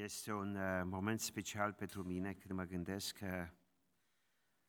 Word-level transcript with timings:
Este 0.00 0.32
un 0.32 0.56
uh, 0.56 0.82
moment 0.84 1.20
special 1.20 1.72
pentru 1.72 2.02
mine 2.02 2.32
când 2.32 2.58
mă 2.58 2.64
gândesc 2.64 3.16
că 3.16 3.48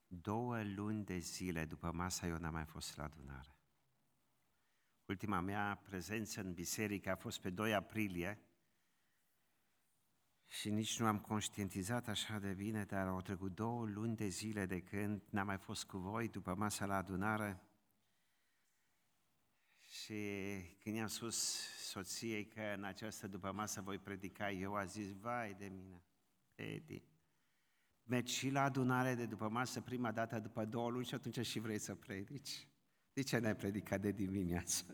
două 0.08 0.64
luni 0.64 1.06
de 1.06 1.18
zile 1.18 1.66
după 1.66 1.92
masa 1.92 2.28
eu 2.28 2.38
n-am 2.38 2.54
mai 2.54 2.66
fost 2.66 2.98
la 2.98 3.04
adunare. 3.04 3.58
Ultima 5.06 5.40
mea 5.40 5.80
prezență 5.84 6.42
în 6.42 6.54
biserică 6.54 7.12
a 7.12 7.16
fost 7.16 7.42
pe 7.42 7.50
2 7.50 7.74
aprilie 7.74 8.42
și 10.48 10.70
nici 10.70 11.00
nu 11.00 11.06
am 11.06 11.20
conștientizat 11.20 12.08
așa 12.08 12.40
de 12.40 12.54
bine, 12.54 12.84
dar 12.84 13.08
au 13.08 13.22
trecut 13.22 13.56
două 13.56 13.86
luni 13.86 14.16
de 14.16 14.28
zile 14.28 14.66
de 14.66 14.82
când 14.82 15.24
n-am 15.30 15.46
mai 15.46 15.58
fost 15.58 15.86
cu 15.86 15.98
voi 15.98 16.28
după 16.28 16.56
masa 16.56 16.86
la 16.86 16.96
adunare 16.96 17.62
și 20.04 20.16
când 20.84 20.96
i-am 20.96 21.08
spus 21.08 21.60
soției 21.78 22.46
că 22.46 22.62
în 22.78 22.84
această 22.84 23.28
după 23.28 23.52
masă 23.52 23.82
voi 23.82 23.98
predica, 23.98 24.52
eu 24.52 24.76
a 24.76 24.86
zis, 24.86 25.14
vai 25.20 25.56
de 25.60 25.66
mine, 25.66 26.04
Edi, 26.56 27.04
mergi 28.04 28.34
și 28.34 28.50
la 28.50 28.64
adunare 28.64 29.16
de 29.16 29.26
după 29.26 29.50
masă 29.50 29.82
prima 29.82 30.12
dată 30.12 30.40
după 30.40 30.66
două 30.66 30.90
luni 30.90 31.06
și 31.06 31.14
atunci 31.14 31.46
și 31.46 31.60
vrei 31.60 31.80
să 31.80 31.96
predici. 31.96 32.68
De 33.14 33.22
ce 33.22 33.38
n-ai 33.38 33.56
predicat 33.56 34.02
de 34.02 34.12
dimineață? 34.12 34.86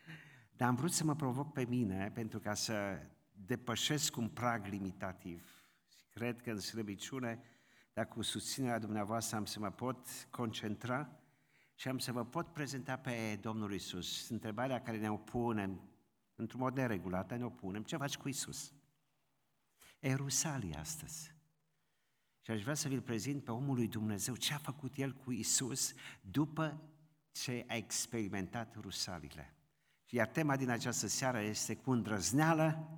Dar 0.56 0.68
am 0.68 0.74
vrut 0.74 0.92
să 0.92 1.04
mă 1.04 1.14
provoc 1.14 1.52
pe 1.52 1.64
mine 1.64 2.10
pentru 2.14 2.38
ca 2.38 2.54
să 2.54 3.06
depășesc 3.32 4.16
un 4.16 4.28
prag 4.28 4.66
limitativ. 4.66 5.64
Și 5.96 6.04
cred 6.10 6.40
că 6.40 6.50
în 6.50 6.60
slăbiciune, 6.60 7.42
dacă 7.92 8.12
cu 8.14 8.22
susținerea 8.22 8.78
dumneavoastră 8.78 9.36
am 9.36 9.44
să 9.44 9.58
mă 9.58 9.70
pot 9.70 10.06
concentra 10.30 11.20
și 11.78 11.88
am 11.88 11.98
să 11.98 12.12
vă 12.12 12.24
pot 12.24 12.52
prezenta 12.52 12.96
pe 12.96 13.38
Domnul 13.40 13.74
Isus. 13.74 14.28
Întrebarea 14.28 14.82
care 14.82 14.98
ne-o 14.98 15.16
punem, 15.16 15.80
într-un 16.34 16.60
mod 16.60 16.76
neregulat, 16.76 17.36
ne-o 17.36 17.48
punem, 17.48 17.82
ce 17.82 17.96
faci 17.96 18.16
cu 18.16 18.28
Isus? 18.28 18.72
E 20.00 20.14
Rusalia 20.14 20.78
astăzi. 20.78 21.34
Și 22.40 22.50
aș 22.50 22.62
vrea 22.62 22.74
să 22.74 22.88
vi-l 22.88 23.00
prezint 23.00 23.44
pe 23.44 23.50
omul 23.50 23.74
lui 23.74 23.88
Dumnezeu, 23.88 24.36
ce 24.36 24.54
a 24.54 24.58
făcut 24.58 24.96
el 24.96 25.12
cu 25.12 25.32
Isus 25.32 25.92
după 26.20 26.82
ce 27.32 27.64
a 27.68 27.74
experimentat 27.74 28.74
rusalile. 28.80 29.54
Iar 30.08 30.28
tema 30.28 30.56
din 30.56 30.68
această 30.68 31.06
seară 31.06 31.40
este 31.40 31.76
cu 31.76 31.90
îndrăzneală 31.90 32.88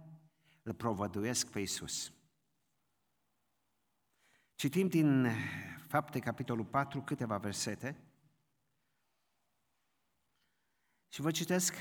îl 0.62 0.75
provăduiesc 0.75 1.51
pe 1.51 1.61
Isus. 1.61 2.12
Citim 4.55 4.89
din 4.89 5.27
Fapte, 5.86 6.19
capitolul 6.19 6.64
4, 6.64 7.03
câteva 7.03 7.39
versete 7.39 8.09
și 11.11 11.20
vă 11.20 11.30
citesc 11.30 11.75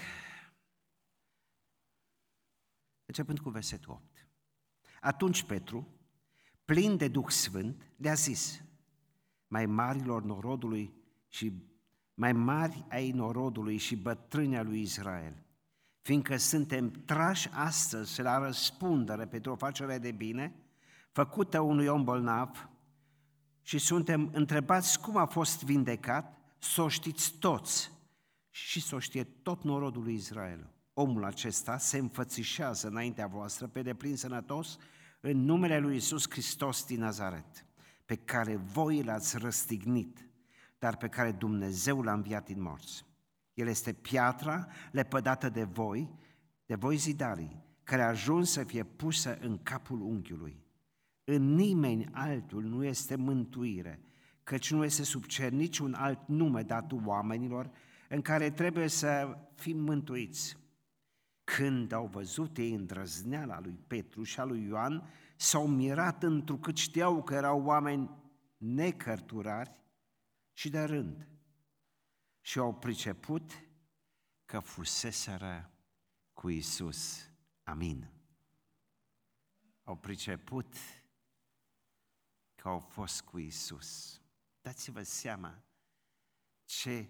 începând 3.05 3.39
cu 3.39 3.49
versetul 3.49 3.91
8. 3.91 4.27
Atunci 5.02 5.44
Petru, 5.44 5.88
plin 6.66 6.97
de 6.97 7.08
Duh 7.08 7.27
Sfânt, 7.27 7.86
le-a 7.95 8.13
zis, 8.13 8.61
mai 9.47 9.66
marilor 9.66 10.23
norodului 10.23 10.94
și 11.27 11.53
mai 12.13 12.31
mari 12.31 12.86
ai 12.89 13.11
norodului 13.11 13.77
și 13.77 13.95
bătrâni 13.95 14.63
lui 14.63 14.81
Israel, 14.81 15.43
fiindcă 16.02 16.38
suntem 16.38 16.91
trași 16.91 17.49
astăzi 17.52 18.21
la 18.21 18.38
răspundere 18.38 19.27
pentru 19.27 19.52
o 19.52 19.55
facere 19.55 19.97
de 19.97 20.11
bine 20.11 20.55
făcută 21.11 21.59
unui 21.59 21.88
om 21.88 22.03
bolnav 22.03 22.69
și 23.61 23.77
suntem 23.77 24.30
întrebați 24.33 24.99
cum 24.99 25.17
a 25.17 25.25
fost 25.25 25.64
vindecat, 25.64 26.38
să 26.58 26.81
o 26.81 26.88
știți 26.88 27.38
toți 27.38 27.98
și 28.50 28.81
să 28.81 28.95
o 28.95 29.00
știe 29.00 29.23
tot 29.23 29.64
norodul 29.64 30.03
lui 30.03 30.14
Israel. 30.14 30.73
Omul 30.94 31.23
acesta 31.23 31.78
se 31.78 31.97
înfățișează 31.97 32.88
înaintea 32.88 33.28
voastră 33.28 33.67
pe 33.67 33.81
deplin 33.81 34.16
sănătos 34.16 34.78
în 35.22 35.38
numele 35.45 35.80
lui 35.80 35.95
Isus 35.95 36.30
Hristos 36.30 36.86
din 36.86 37.00
Nazaret, 37.00 37.66
pe 38.05 38.16
care 38.16 38.55
voi 38.55 39.04
l-ați 39.04 39.37
răstignit, 39.37 40.30
dar 40.80 40.98
pe 40.98 41.08
care 41.08 41.32
Dumnezeu 41.32 42.02
l-a 42.02 42.14
înviat 42.14 42.45
din 42.45 42.61
morți. 42.61 43.05
El 43.54 43.67
este 43.67 43.93
piatra 43.93 44.67
lepădată 44.92 45.49
de 45.49 45.64
voi, 45.64 46.10
de 46.66 46.76
voi 46.76 46.95
zidarii, 46.95 47.64
care 47.83 48.02
a 48.02 48.08
ajuns 48.08 48.52
să 48.52 48.64
fie 48.64 48.83
pusă 48.83 49.37
în 49.42 49.58
capul 49.64 50.02
unghiului. 50.02 50.64
În 51.23 51.55
nimeni 51.55 52.05
altul 52.11 52.64
nu 52.64 52.83
este 52.83 53.16
mântuire, 53.16 54.02
căci 54.43 54.71
nu 54.71 54.83
este 54.83 55.04
sub 55.04 55.26
cer 55.26 55.52
niciun 55.52 55.93
alt 55.93 56.27
nume 56.27 56.61
dat 56.61 56.92
oamenilor 57.05 57.71
în 58.09 58.21
care 58.21 58.52
trebuie 58.52 58.87
să 58.87 59.37
fim 59.55 59.77
mântuiți. 59.77 60.58
Când 61.43 61.92
au 61.92 62.08
văzut 62.08 62.58
ei 62.58 62.73
îndrăzneala 62.73 63.59
lui 63.59 63.80
Petru 63.87 64.23
și 64.23 64.39
a 64.39 64.43
lui 64.43 64.65
Ioan, 64.65 65.09
s-au 65.36 65.67
mirat 65.67 66.23
întrucât 66.23 66.77
știau 66.77 67.23
că 67.23 67.33
erau 67.33 67.64
oameni 67.64 68.09
necărturari 68.58 69.75
și 70.53 70.69
de 70.69 70.83
rând 70.83 71.27
și 72.42 72.59
au 72.59 72.75
priceput 72.75 73.52
că 74.45 74.59
fuseseră 74.59 75.71
cu 76.33 76.49
Isus. 76.49 77.30
Amin. 77.64 78.09
Au 79.83 79.95
priceput 79.95 80.73
că 82.55 82.67
au 82.67 82.80
fost 82.80 83.21
cu 83.21 83.39
Isus. 83.39 84.21
Dați-vă 84.61 85.03
seama 85.03 85.64
ce 86.65 87.09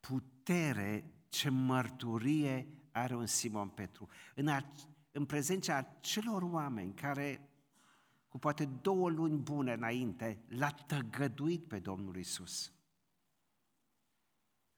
putere, 0.00 1.12
ce 1.28 1.48
mărturie 1.48 2.68
are 2.92 3.16
un 3.16 3.26
Simon 3.26 3.68
Petru. 3.68 4.08
În, 4.34 4.48
a, 4.48 4.72
în 5.12 5.24
prezența 5.24 5.82
celor 6.00 6.42
oameni 6.42 6.94
care 6.94 7.50
cu 8.28 8.38
poate 8.38 8.64
două 8.64 9.08
luni 9.08 9.38
bune 9.38 9.72
înainte 9.72 10.44
l-a 10.48 10.70
tăgăduit 10.70 11.64
pe 11.64 11.78
Domnul 11.78 12.16
Isus 12.16 12.72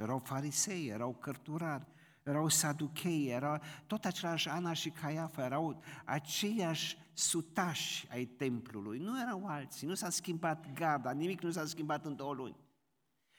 erau 0.03 0.19
farisei, 0.19 0.89
erau 0.89 1.15
cărturari, 1.15 1.87
erau 2.23 2.49
saduchei, 2.49 3.29
era 3.29 3.61
tot 3.87 4.05
același 4.05 4.49
Ana 4.49 4.73
și 4.73 4.91
Caiafa, 4.91 5.45
erau 5.45 5.83
aceiași 6.05 6.99
sutași 7.13 8.09
ai 8.11 8.25
templului, 8.25 8.99
nu 8.99 9.21
erau 9.21 9.47
alții, 9.47 9.87
nu 9.87 9.95
s-a 9.95 10.11
schimbat 10.11 10.73
garda, 10.73 11.13
nimic 11.13 11.41
nu 11.41 11.51
s-a 11.51 11.67
schimbat 11.67 12.05
în 12.05 12.17
două 12.17 12.35
luni. 12.35 12.57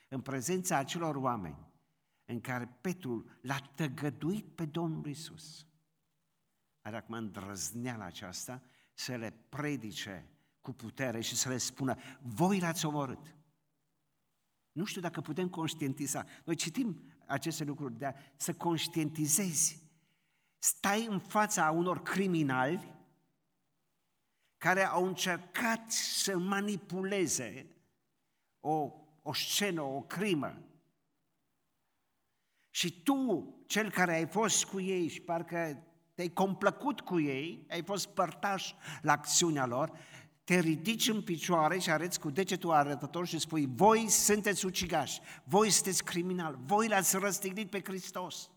În 0.10 0.22
prezența 0.22 0.78
acelor 0.78 1.16
oameni 1.16 1.72
în 2.26 2.42
care 2.42 2.78
Petru 2.82 3.30
l-a 3.42 3.60
tăgăduit 3.76 4.46
pe 4.56 4.66
Domnul 4.66 5.08
Isus. 5.08 5.68
Are 6.82 6.98
acum 6.98 7.16
îndrăzneala 7.16 8.06
aceasta 8.06 8.62
să 8.94 9.16
le 9.16 9.34
predice 9.50 10.28
cu 10.62 10.72
putere 10.74 11.22
și 11.22 11.36
să 11.36 11.50
le 11.50 11.58
spună, 11.58 11.96
voi 12.22 12.60
l-ați 12.60 12.86
omorât. 12.86 13.36
Nu 14.72 14.86
știu 14.86 15.02
dacă 15.02 15.22
putem 15.22 15.50
conștientiza. 15.50 16.26
Noi 16.44 16.56
citim 16.56 17.12
aceste 17.26 17.64
lucruri, 17.64 17.98
de 17.98 18.06
a, 18.06 18.14
să 18.36 18.54
conștientizezi. 18.54 19.84
Stai 20.58 21.06
în 21.06 21.20
fața 21.20 21.72
unor 21.72 22.02
criminali 22.02 22.94
care 24.58 24.86
au 24.86 25.06
încercat 25.06 25.92
să 25.92 26.38
manipuleze 26.38 27.68
o, 28.60 28.92
o 29.22 29.34
scenă, 29.34 29.82
o 29.82 30.02
crimă. 30.02 30.58
Și 32.76 33.02
tu, 33.02 33.48
cel 33.68 33.92
care 33.92 34.14
ai 34.14 34.28
fost 34.28 34.66
cu 34.66 34.80
ei 34.80 35.08
și 35.08 35.22
parcă 35.22 35.84
te-ai 36.14 36.30
complăcut 36.30 37.02
cu 37.02 37.20
ei, 37.20 37.66
ai 37.70 37.84
fost 37.84 38.08
părtaș 38.08 38.74
la 39.02 39.12
acțiunea 39.12 39.66
lor, 39.66 39.98
te 40.44 40.60
ridici 40.60 41.08
în 41.08 41.22
picioare 41.22 41.78
și 41.78 41.92
arăți 41.92 42.20
cu 42.20 42.30
degetul 42.30 42.72
arătător 42.72 43.28
și 43.28 43.40
spui, 43.40 43.66
voi 43.66 44.10
sunteți 44.10 44.66
ucigași, 44.66 45.22
voi 45.44 45.70
sunteți 45.70 46.04
criminali, 46.04 46.60
voi 46.66 46.88
l-ați 46.88 47.18
răstignit 47.18 47.70
pe 47.70 47.82
Hristos. 47.84 48.50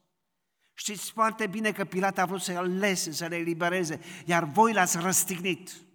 Știți 0.74 1.10
foarte 1.10 1.46
bine 1.46 1.72
că 1.72 1.84
Pilat 1.84 2.18
a 2.18 2.26
vrut 2.26 2.40
să-l 2.40 2.76
lese, 2.76 3.12
să 3.12 3.26
le 3.26 3.36
elibereze, 3.36 4.00
iar 4.26 4.44
voi 4.44 4.72
l-ați 4.72 4.98
răstignit. 4.98 5.86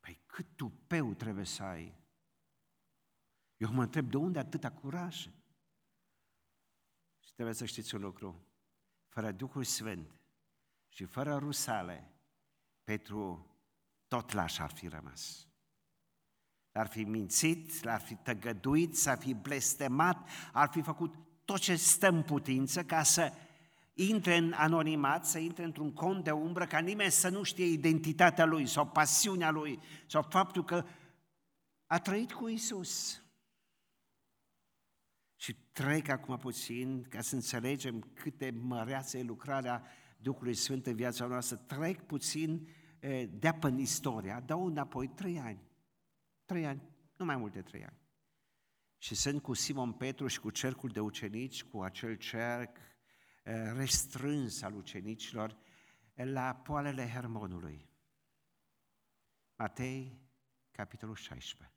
Păi 0.00 0.22
cât 0.26 0.46
tupeu 0.56 1.14
trebuie 1.14 1.44
să 1.44 1.62
ai? 1.62 1.94
Eu 3.56 3.72
mă 3.72 3.82
întreb 3.82 4.10
de 4.10 4.16
unde 4.16 4.38
atâta 4.38 4.70
curaj? 4.70 5.28
Și 7.32 7.38
trebuie 7.38 7.56
să 7.56 7.64
știți 7.64 7.94
un 7.94 8.00
lucru. 8.00 8.46
Fără 9.08 9.30
Duhul 9.30 9.64
Sfânt 9.64 10.10
și 10.88 11.04
fără 11.04 11.36
rusale, 11.36 12.10
Petru 12.84 13.46
tot 14.08 14.32
laș 14.32 14.58
ar 14.58 14.70
fi 14.70 14.88
rămas. 14.88 15.46
L-ar 16.72 16.86
fi 16.86 17.04
mințit, 17.04 17.82
l-ar 17.82 18.00
fi 18.00 18.14
tăgăduit, 18.14 18.96
s-ar 18.96 19.18
fi 19.18 19.34
blestemat, 19.34 20.28
ar 20.52 20.68
fi 20.68 20.82
făcut 20.82 21.14
tot 21.44 21.58
ce 21.58 21.76
stă 21.76 22.08
în 22.08 22.22
putință 22.22 22.84
ca 22.84 23.02
să 23.02 23.32
intre 23.92 24.36
în 24.36 24.52
anonimat, 24.52 25.26
să 25.26 25.38
intre 25.38 25.64
într-un 25.64 25.92
cont 25.92 26.24
de 26.24 26.30
umbră, 26.30 26.66
ca 26.66 26.78
nimeni 26.78 27.10
să 27.10 27.28
nu 27.28 27.42
știe 27.42 27.64
identitatea 27.64 28.44
lui 28.44 28.66
sau 28.66 28.86
pasiunea 28.86 29.50
lui 29.50 29.80
sau 30.06 30.22
faptul 30.22 30.64
că 30.64 30.84
a 31.86 31.98
trăit 31.98 32.32
cu 32.32 32.48
Isus. 32.48 33.22
Și 35.42 35.54
trec 35.72 36.08
acum 36.08 36.36
puțin 36.36 37.02
ca 37.02 37.20
să 37.20 37.34
înțelegem 37.34 38.00
cât 38.00 38.38
de 38.38 38.50
măreață 38.50 39.18
e 39.18 39.22
lucrarea 39.22 39.84
Duhului 40.16 40.54
Sfânt 40.54 40.86
în 40.86 40.94
viața 40.94 41.26
noastră, 41.26 41.56
trec 41.56 42.02
puțin 42.02 42.68
de 43.30 43.58
în 43.60 43.78
istoria, 43.78 44.40
dau 44.40 44.66
înapoi 44.66 45.08
trei 45.08 45.38
ani. 45.38 45.62
Trei 46.44 46.66
ani, 46.66 46.82
nu 47.16 47.24
mai 47.24 47.36
mult 47.36 47.52
de 47.52 47.62
trei 47.62 47.84
ani. 47.84 47.96
Și 48.98 49.14
sunt 49.14 49.42
cu 49.42 49.52
Simon 49.52 49.92
Petru 49.92 50.26
și 50.26 50.40
cu 50.40 50.50
cercul 50.50 50.90
de 50.90 51.00
ucenici, 51.00 51.64
cu 51.64 51.82
acel 51.82 52.14
cerc 52.14 52.76
restrâns 53.74 54.62
al 54.62 54.74
ucenicilor, 54.74 55.56
la 56.14 56.54
poalele 56.54 57.08
Hermonului. 57.08 57.90
Matei, 59.56 60.20
capitolul 60.70 61.14
16. 61.14 61.71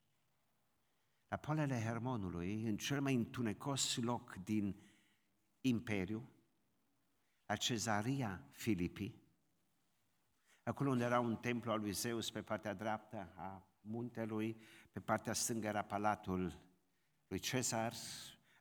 La 1.28 1.38
poalele 1.38 1.82
Hermonului, 1.82 2.68
în 2.68 2.78
cel 2.78 3.02
mai 3.02 3.14
întunecos 3.14 3.96
loc 3.96 4.36
din 4.36 4.76
imperiu, 5.62 6.30
la 7.46 7.56
cezaria 7.56 8.48
Filipii, 8.52 9.24
acolo 10.64 10.90
unde 10.90 11.04
era 11.04 11.20
un 11.20 11.36
templu 11.36 11.72
al 11.72 11.80
lui 11.80 11.92
Zeus 11.92 12.32
pe 12.32 12.42
partea 12.42 12.74
dreaptă 12.74 13.34
a 13.36 13.68
muntelui, 13.82 14.62
pe 14.92 15.00
partea 15.00 15.34
stângă 15.34 15.68
era 15.68 15.82
palatul 15.82 16.60
lui 17.28 17.40
Cezar, 17.40 17.94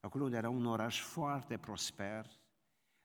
acolo 0.01 0.25
unde 0.25 0.37
era 0.37 0.49
un 0.49 0.67
oraș 0.67 1.01
foarte 1.01 1.59
prosper, 1.59 2.27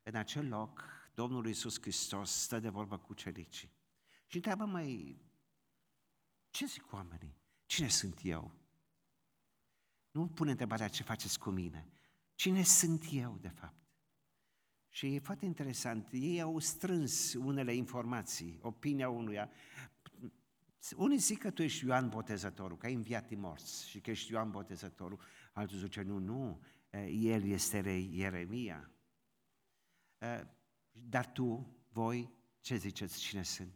în 0.03 0.15
acel 0.15 0.47
loc, 0.47 0.83
Domnul 1.13 1.47
Iisus 1.47 1.81
Hristos 1.81 2.31
stă 2.31 2.59
de 2.59 2.69
vorbă 2.69 2.97
cu 2.97 3.13
cenicii. 3.13 3.71
Și 4.25 4.35
întreabă 4.35 4.65
mai, 4.65 5.21
ce 6.49 6.65
zic 6.65 6.93
oamenii? 6.93 7.37
Cine 7.65 7.87
sunt 7.87 8.19
eu? 8.23 8.58
Nu 10.11 10.27
pune 10.27 10.51
întrebarea 10.51 10.87
ce 10.87 11.03
faceți 11.03 11.39
cu 11.39 11.49
mine. 11.49 11.87
Cine 12.35 12.63
sunt 12.63 13.05
eu, 13.11 13.37
de 13.41 13.47
fapt? 13.47 13.77
Și 14.89 15.15
e 15.15 15.19
foarte 15.19 15.45
interesant, 15.45 16.09
ei 16.11 16.41
au 16.41 16.59
strâns 16.59 17.33
unele 17.33 17.73
informații, 17.73 18.59
opinia 18.61 19.09
unuia. 19.09 19.51
Unii 20.95 21.17
zic 21.17 21.39
că 21.39 21.51
tu 21.51 21.61
ești 21.61 21.85
Ioan 21.85 22.09
Botezătorul, 22.09 22.77
că 22.77 22.85
ai 22.85 22.93
înviat 22.93 23.27
din 23.27 23.39
morți 23.39 23.89
și 23.89 23.99
că 24.01 24.09
ești 24.09 24.31
Ioan 24.31 24.51
Botezătorul. 24.51 25.21
Altul 25.53 25.77
zice, 25.77 26.01
nu, 26.01 26.17
nu, 26.17 26.61
el 27.09 27.43
este 27.43 27.89
Ieremia. 28.11 28.91
Dar 30.91 31.31
tu, 31.31 31.77
voi, 31.89 32.33
ce 32.59 32.75
ziceți, 32.75 33.19
cine 33.19 33.43
sunt? 33.43 33.73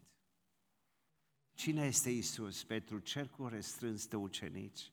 Cine 1.53 1.85
este 1.85 2.09
Isus? 2.09 2.63
Petru, 2.63 3.00
cercul 3.00 3.50
restrâns 3.50 4.07
de 4.07 4.15
ucenici. 4.15 4.93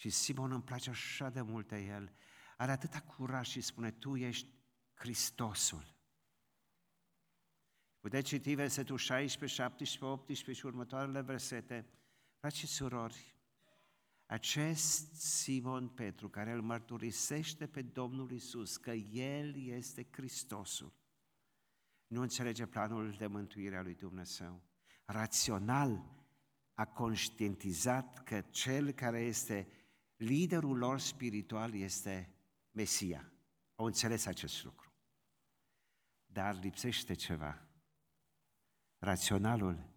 Și 0.00 0.10
Simon 0.10 0.52
îmi 0.52 0.62
place 0.62 0.90
așa 0.90 1.30
de 1.30 1.40
mult 1.40 1.68
de 1.68 1.78
el. 1.78 2.12
Are 2.56 2.70
atâta 2.70 3.00
curaj 3.00 3.48
și 3.48 3.60
spune, 3.60 3.90
tu 3.90 4.16
ești 4.16 4.48
Hristosul. 4.94 5.94
Puteți 7.98 8.28
citi 8.28 8.54
versetul 8.54 8.96
16, 8.96 9.60
17, 9.62 10.04
18 10.04 10.52
și 10.52 10.66
următoarele 10.66 11.20
versete. 11.20 11.86
Frați 12.38 12.58
și 12.58 12.66
surori, 12.66 13.34
acest 14.26 15.14
Simon 15.14 15.88
Petru 15.88 16.28
care 16.28 16.52
îl 16.52 16.62
mărturisește 16.62 17.66
pe 17.66 17.82
Domnul 17.82 18.30
Isus 18.30 18.76
că 18.76 18.90
El 18.90 19.66
este 19.66 20.08
Hristosul, 20.10 20.92
nu 22.06 22.20
înțelege 22.20 22.66
planul 22.66 23.14
de 23.18 23.26
mântuire 23.26 23.76
a 23.76 23.82
lui 23.82 23.94
Dumnezeu. 23.94 24.62
Rațional 25.04 26.18
a 26.74 26.84
conștientizat 26.84 28.22
că 28.22 28.40
cel 28.40 28.90
care 28.90 29.20
este 29.20 29.68
liderul 30.20 30.78
lor 30.78 30.98
spiritual 30.98 31.74
este 31.74 32.28
Mesia. 32.70 33.32
Au 33.74 33.84
înțeles 33.84 34.26
acest 34.26 34.64
lucru. 34.64 34.92
Dar 36.26 36.58
lipsește 36.62 37.14
ceva. 37.14 37.62
Raționalul 38.98 39.88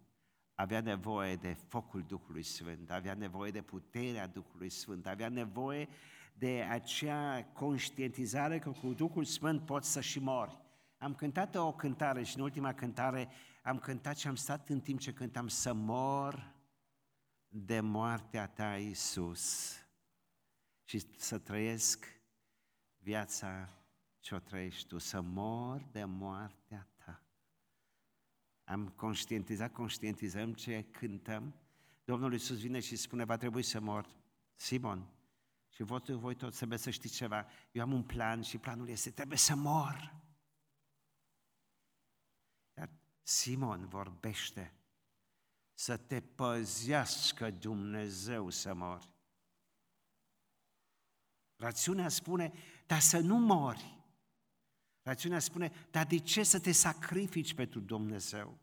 avea 0.54 0.80
nevoie 0.80 1.36
de 1.36 1.56
focul 1.68 2.02
Duhului 2.02 2.42
Sfânt, 2.42 2.90
avea 2.90 3.14
nevoie 3.14 3.50
de 3.50 3.62
puterea 3.62 4.26
Duhului 4.26 4.68
Sfânt, 4.68 5.06
avea 5.06 5.28
nevoie 5.28 5.88
de 6.34 6.66
acea 6.70 7.44
conștientizare 7.44 8.58
că 8.58 8.70
cu 8.70 8.92
Duhul 8.92 9.24
Sfânt 9.24 9.66
poți 9.66 9.92
să 9.92 10.00
și 10.00 10.18
mori. 10.18 10.58
Am 10.98 11.14
cântat 11.14 11.54
o 11.54 11.72
cântare 11.72 12.22
și 12.22 12.36
în 12.36 12.42
ultima 12.42 12.74
cântare 12.74 13.28
am 13.62 13.78
cântat 13.78 14.16
și 14.16 14.26
am 14.26 14.34
stat 14.34 14.68
în 14.68 14.80
timp 14.80 14.98
ce 15.00 15.12
cântam 15.12 15.48
să 15.48 15.72
mor 15.72 16.54
de 17.48 17.80
moartea 17.80 18.46
ta, 18.46 18.76
Iisus, 18.76 19.83
și 20.84 20.98
să 21.16 21.38
trăiesc 21.38 22.06
viața 22.98 23.68
ce 24.20 24.34
o 24.34 24.38
trăiești 24.38 24.88
tu, 24.88 24.98
să 24.98 25.20
mor 25.20 25.82
de 25.92 26.04
moartea 26.04 26.88
ta. 27.04 27.22
Am 28.64 28.88
conștientizat, 28.88 29.72
conștientizăm 29.72 30.52
ce 30.52 30.82
cântăm. 30.90 31.54
Domnul 32.04 32.32
Iisus 32.32 32.58
vine 32.60 32.80
și 32.80 32.96
spune, 32.96 33.24
va 33.24 33.36
trebui 33.36 33.62
să 33.62 33.80
mor. 33.80 34.08
Simon, 34.54 35.08
și 35.68 35.82
voi, 35.82 36.00
voi 36.06 36.34
toți 36.34 36.56
trebuie 36.56 36.78
să 36.78 36.90
știți 36.90 37.14
ceva. 37.14 37.46
Eu 37.72 37.82
am 37.82 37.92
un 37.92 38.02
plan 38.02 38.42
și 38.42 38.58
planul 38.58 38.88
este, 38.88 39.10
trebuie 39.10 39.38
să 39.38 39.54
mor. 39.54 40.14
Iar 42.76 42.90
Simon 43.22 43.88
vorbește 43.88 44.74
să 45.74 45.96
te 45.96 46.20
păzească 46.20 47.50
Dumnezeu 47.50 48.50
să 48.50 48.74
mori. 48.74 49.13
Rațiunea 51.56 52.08
spune, 52.08 52.52
dar 52.86 53.00
să 53.00 53.18
nu 53.18 53.38
mori. 53.38 54.02
Rațiunea 55.02 55.38
spune, 55.38 55.72
dar 55.90 56.06
de 56.06 56.18
ce 56.18 56.42
să 56.42 56.60
te 56.60 56.72
sacrifici 56.72 57.54
pentru 57.54 57.80
Dumnezeu? 57.80 58.58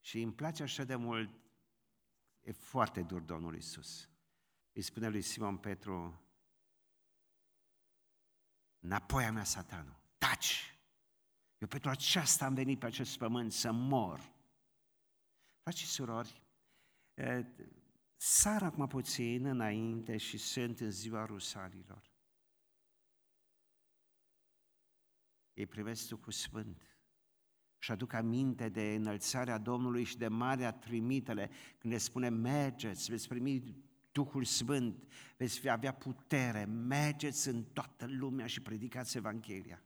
Și 0.00 0.20
îmi 0.20 0.32
place 0.32 0.62
așa 0.62 0.84
de 0.84 0.94
mult, 0.94 1.30
e 2.40 2.52
foarte 2.52 3.02
dur 3.02 3.20
Domnul 3.20 3.56
Isus. 3.56 4.08
Îi 4.72 4.82
spune 4.82 5.08
lui 5.08 5.22
Simon 5.22 5.56
Petru, 5.56 6.22
înapoi 8.78 9.24
a 9.24 9.32
mea 9.32 9.44
satanul, 9.44 10.00
taci! 10.18 10.78
Eu 11.58 11.68
pentru 11.68 11.90
aceasta 11.90 12.44
am 12.44 12.54
venit 12.54 12.78
pe 12.78 12.86
acest 12.86 13.18
pământ 13.18 13.52
să 13.52 13.72
mor. 13.72 14.32
Frați 15.62 15.78
și 15.78 15.86
surori, 15.86 16.42
sar 18.20 18.62
acum 18.62 18.86
puțin 18.86 19.44
înainte 19.44 20.16
și 20.16 20.38
sunt 20.38 20.80
în 20.80 20.90
ziua 20.90 21.24
rusalilor. 21.24 22.10
Ei 25.54 25.66
privesc 25.66 26.08
Duhul 26.08 26.32
Sfânt 26.32 26.98
și 27.78 27.90
aduc 27.90 28.12
aminte 28.12 28.68
de 28.68 28.94
înălțarea 28.94 29.58
Domnului 29.58 30.04
și 30.04 30.16
de 30.16 30.28
marea 30.28 30.72
trimitele 30.72 31.50
când 31.78 31.92
le 31.92 31.98
spune 31.98 32.28
mergeți, 32.28 33.10
veți 33.10 33.28
primi 33.28 33.84
Duhul 34.12 34.44
Sfânt, 34.44 35.12
veți 35.36 35.68
avea 35.68 35.92
putere, 35.92 36.64
mergeți 36.64 37.48
în 37.48 37.64
toată 37.64 38.06
lumea 38.06 38.46
și 38.46 38.60
predicați 38.60 39.16
Evanghelia. 39.16 39.82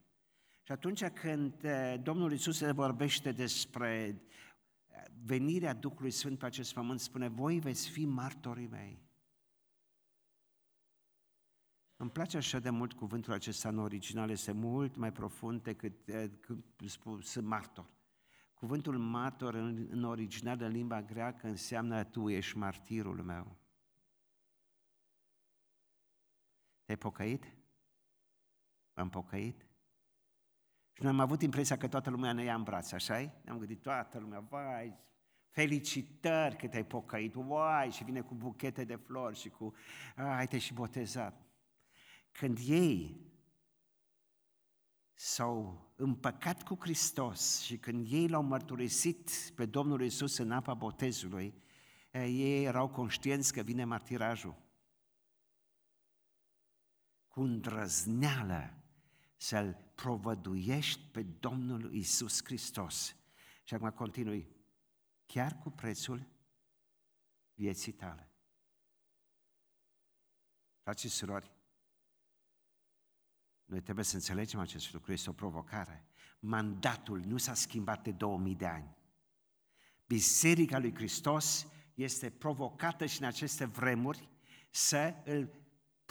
Și 0.63 0.71
atunci 0.71 1.03
când 1.03 1.63
eh, 1.63 1.95
Domnul 2.01 2.31
Iisus 2.31 2.57
se 2.57 2.71
vorbește 2.71 3.31
despre 3.31 4.21
venirea 5.23 5.73
Duhului 5.73 6.11
Sfânt 6.11 6.39
pe 6.39 6.45
acest 6.45 6.73
pământ, 6.73 6.99
spune, 6.99 7.27
voi 7.27 7.59
veți 7.59 7.89
fi 7.89 8.05
martorii 8.05 8.67
mei. 8.67 9.01
Îmi 11.95 12.11
place 12.11 12.37
așa 12.37 12.59
de 12.59 12.69
mult 12.69 12.93
cuvântul 12.93 13.33
acesta 13.33 13.69
în 13.69 13.77
original, 13.77 14.29
este 14.29 14.51
mult 14.51 14.95
mai 14.95 15.11
profund 15.11 15.63
decât 15.63 16.07
eh, 16.07 16.29
când 16.39 16.63
spun, 16.85 17.21
sunt 17.21 17.45
martor. 17.45 17.89
Cuvântul 18.53 18.97
martor 18.97 19.53
în, 19.53 19.87
în 19.89 20.03
original, 20.03 20.61
în 20.61 20.71
limba 20.71 21.01
greacă, 21.01 21.47
înseamnă 21.47 22.03
tu 22.03 22.29
ești 22.29 22.57
martirul 22.57 23.23
meu. 23.23 23.57
Te-ai 26.83 26.97
pocăit? 26.97 27.57
am 28.93 29.09
pocăit? 29.09 29.65
Și 30.93 31.01
noi 31.01 31.11
am 31.11 31.19
avut 31.19 31.41
impresia 31.41 31.77
că 31.77 31.87
toată 31.87 32.09
lumea 32.09 32.33
ne 32.33 32.43
ia 32.43 32.55
în 32.55 32.63
brațe, 32.63 32.95
așa 32.95 33.19
Ne-am 33.43 33.57
gândit 33.57 33.81
toată 33.81 34.19
lumea, 34.19 34.39
vai, 34.39 34.99
felicitări 35.49 36.55
că 36.55 36.67
te-ai 36.67 36.85
pocăit, 36.85 37.33
vai, 37.33 37.91
și 37.91 38.03
vine 38.03 38.21
cu 38.21 38.35
buchete 38.35 38.83
de 38.83 38.95
flori 38.95 39.39
și 39.39 39.49
cu, 39.49 39.73
ai 40.15 40.47
te 40.47 40.57
și 40.57 40.73
botezat. 40.73 41.41
Când 42.31 42.57
ei 42.61 43.31
s-au 45.13 45.87
împăcat 45.95 46.63
cu 46.63 46.77
Hristos 46.79 47.61
și 47.61 47.77
când 47.77 48.07
ei 48.11 48.27
l-au 48.27 48.43
mărturisit 48.43 49.31
pe 49.55 49.65
Domnul 49.65 50.01
Isus 50.01 50.37
în 50.37 50.51
apa 50.51 50.73
botezului, 50.73 51.63
ei 52.11 52.63
erau 52.63 52.89
conștienți 52.89 53.53
că 53.53 53.61
vine 53.61 53.83
martirajul. 53.83 54.61
Cu 57.27 57.41
îndrăzneală 57.41 58.82
să-L 59.43 59.91
provăduiești 59.95 61.01
pe 61.11 61.23
Domnul 61.23 61.93
Isus 61.93 62.43
Hristos. 62.43 63.15
Și 63.63 63.73
acum 63.73 63.89
continui, 63.89 64.47
chiar 65.25 65.59
cu 65.59 65.69
prețul 65.69 66.27
vieții 67.53 67.91
tale. 67.91 68.31
Frații 70.81 71.09
și 71.09 71.15
surori, 71.15 71.51
Noi 73.65 73.81
trebuie 73.81 74.05
să 74.05 74.15
înțelegem 74.15 74.59
acest 74.59 74.93
lucru, 74.93 75.11
este 75.11 75.29
o 75.29 75.33
provocare. 75.33 76.07
Mandatul 76.39 77.19
nu 77.19 77.37
s-a 77.37 77.53
schimbat 77.53 78.03
de 78.03 78.11
2000 78.11 78.55
de 78.55 78.65
ani. 78.65 78.97
Biserica 80.05 80.79
lui 80.79 80.95
Hristos 80.95 81.67
este 81.93 82.29
provocată 82.29 83.05
și 83.05 83.21
în 83.21 83.27
aceste 83.27 83.65
vremuri 83.65 84.29
să 84.69 85.21
îl 85.25 85.62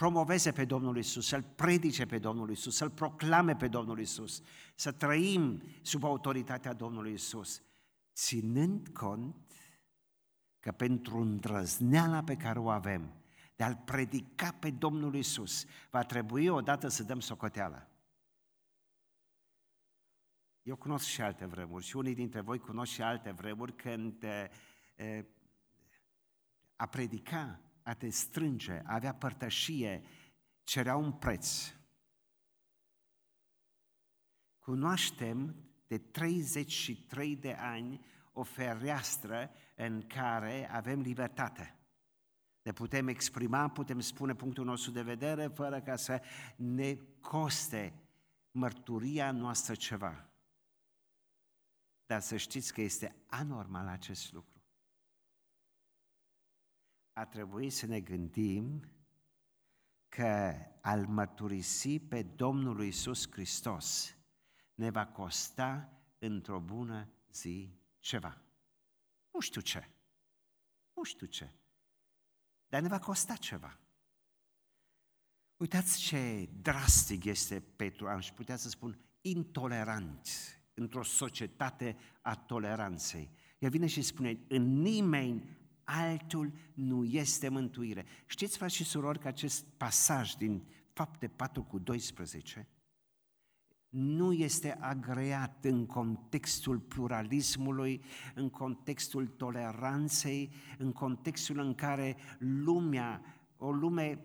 promoveze 0.02 0.52
pe 0.52 0.64
Domnul 0.64 0.96
Isus, 0.96 1.26
să-L 1.26 1.42
predice 1.42 2.06
pe 2.06 2.18
Domnul 2.18 2.50
Isus, 2.50 2.76
să-L 2.76 2.90
proclame 2.90 3.56
pe 3.56 3.68
Domnul 3.68 4.00
Isus, 4.00 4.42
să 4.74 4.92
trăim 4.92 5.62
sub 5.82 6.04
autoritatea 6.04 6.72
Domnului 6.72 7.12
Isus, 7.12 7.62
ținând 8.14 8.88
cont 8.88 9.36
că 10.60 10.72
pentru 10.72 11.16
îndrăzneala 11.16 12.22
pe 12.22 12.36
care 12.36 12.58
o 12.58 12.70
avem 12.70 13.14
de 13.56 13.64
a-L 13.64 13.82
predica 13.84 14.52
pe 14.52 14.70
Domnul 14.70 15.14
Isus, 15.14 15.64
va 15.90 16.04
trebui 16.04 16.48
odată 16.48 16.88
să 16.88 17.02
dăm 17.02 17.20
socoteala. 17.20 17.88
Eu 20.62 20.76
cunosc 20.76 21.04
și 21.04 21.22
alte 21.22 21.44
vremuri 21.44 21.84
și 21.84 21.96
unii 21.96 22.14
dintre 22.14 22.40
voi 22.40 22.58
cunosc 22.58 22.92
și 22.92 23.02
alte 23.02 23.30
vremuri 23.30 23.72
când 23.72 24.22
e, 24.22 25.26
a 26.76 26.86
predica, 26.86 27.60
a 27.82 27.94
te 27.94 28.08
strânge, 28.08 28.82
a 28.84 28.94
avea 28.94 29.14
părtășie, 29.14 30.02
cerea 30.62 30.96
un 30.96 31.12
preț. 31.12 31.74
Cunoaștem 34.58 35.54
de 35.86 35.98
33 35.98 37.36
de 37.36 37.52
ani 37.52 38.04
o 38.32 38.42
fereastră 38.42 39.50
în 39.76 40.06
care 40.06 40.70
avem 40.70 41.00
libertate. 41.00 41.76
Ne 42.62 42.72
putem 42.72 43.08
exprima, 43.08 43.68
putem 43.68 44.00
spune 44.00 44.34
punctul 44.34 44.64
nostru 44.64 44.90
de 44.90 45.02
vedere 45.02 45.46
fără 45.46 45.80
ca 45.80 45.96
să 45.96 46.22
ne 46.56 46.94
coste 47.20 47.94
mărturia 48.50 49.30
noastră 49.30 49.74
ceva. 49.74 50.28
Dar 52.06 52.20
să 52.20 52.36
știți 52.36 52.72
că 52.72 52.80
este 52.80 53.16
anormal 53.26 53.86
acest 53.86 54.32
lucru. 54.32 54.61
A 57.12 57.24
trebuit 57.24 57.72
să 57.72 57.86
ne 57.86 58.00
gândim 58.00 58.92
că 60.08 60.54
al 60.80 61.06
mărturisi 61.06 61.98
pe 61.98 62.22
Domnul 62.22 62.84
Iisus 62.84 63.30
Hristos 63.30 64.16
ne 64.74 64.90
va 64.90 65.06
costa 65.06 66.00
într-o 66.18 66.60
bună 66.60 67.12
zi 67.32 67.78
ceva. 67.98 68.42
Nu 69.30 69.40
știu 69.40 69.60
ce. 69.60 69.88
Nu 70.92 71.02
știu 71.02 71.26
ce. 71.26 71.50
Dar 72.68 72.82
ne 72.82 72.88
va 72.88 72.98
costa 72.98 73.36
ceva. 73.36 73.78
Uitați 75.56 75.98
ce 75.98 76.48
drastic 76.60 77.24
este 77.24 77.60
Petru, 77.60 78.08
aș 78.08 78.32
putea 78.32 78.56
să 78.56 78.68
spun 78.68 78.98
intolerant 79.20 80.28
într-o 80.74 81.02
societate 81.02 81.96
a 82.22 82.36
toleranței. 82.36 83.30
El 83.58 83.70
vine 83.70 83.86
și 83.86 84.02
spune, 84.02 84.44
în 84.48 84.80
nimeni 84.80 85.61
altul 86.00 86.52
nu 86.74 87.04
este 87.04 87.48
mântuire. 87.48 88.06
Știți, 88.26 88.56
frați 88.56 88.74
și 88.74 88.84
surori, 88.84 89.18
că 89.18 89.28
acest 89.28 89.64
pasaj 89.76 90.32
din 90.32 90.64
Fapte 90.92 91.28
4 91.28 91.62
cu 91.62 91.78
12 91.78 92.68
nu 93.92 94.32
este 94.32 94.76
agreat 94.80 95.64
în 95.64 95.86
contextul 95.86 96.78
pluralismului, 96.78 98.04
în 98.34 98.50
contextul 98.50 99.26
toleranței, 99.26 100.52
în 100.78 100.92
contextul 100.92 101.58
în 101.58 101.74
care 101.74 102.16
lumea, 102.38 103.22
o 103.56 103.72
lume 103.72 104.24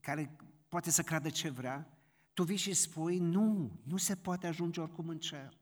care 0.00 0.36
poate 0.68 0.90
să 0.90 1.02
creadă 1.02 1.28
ce 1.28 1.50
vrea, 1.50 1.98
tu 2.32 2.42
vii 2.42 2.56
și 2.56 2.72
spui, 2.72 3.18
nu, 3.18 3.80
nu 3.82 3.96
se 3.96 4.16
poate 4.16 4.46
ajunge 4.46 4.80
oricum 4.80 5.08
în 5.08 5.18
cer. 5.18 5.58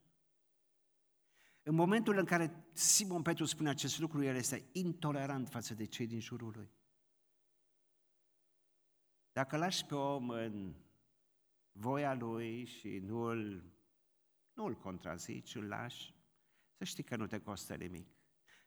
În 1.62 1.75
momentul 1.75 2.19
în 2.19 2.25
care 2.25 2.64
Simon 2.73 3.23
Petru 3.23 3.45
spune 3.45 3.69
acest 3.69 3.99
lucru, 3.99 4.23
el 4.23 4.37
este 4.37 4.69
intolerant 4.73 5.49
față 5.49 5.75
de 5.75 5.85
cei 5.85 6.07
din 6.07 6.21
jurul 6.21 6.52
lui. 6.57 6.71
Dacă 9.33 9.57
lași 9.57 9.87
pe 9.87 9.95
om 9.95 10.31
în 10.31 10.75
voia 11.73 12.14
lui 12.14 12.64
și 12.64 12.99
nu 12.99 13.21
îl, 13.21 13.64
nu 14.52 14.64
îl 14.64 14.75
contrazici, 14.75 15.54
îl 15.54 15.64
lași, 15.64 16.14
să 16.76 16.85
știi 16.85 17.02
că 17.02 17.16
nu 17.16 17.26
te 17.26 17.38
costă 17.38 17.75
nimic. 17.75 18.07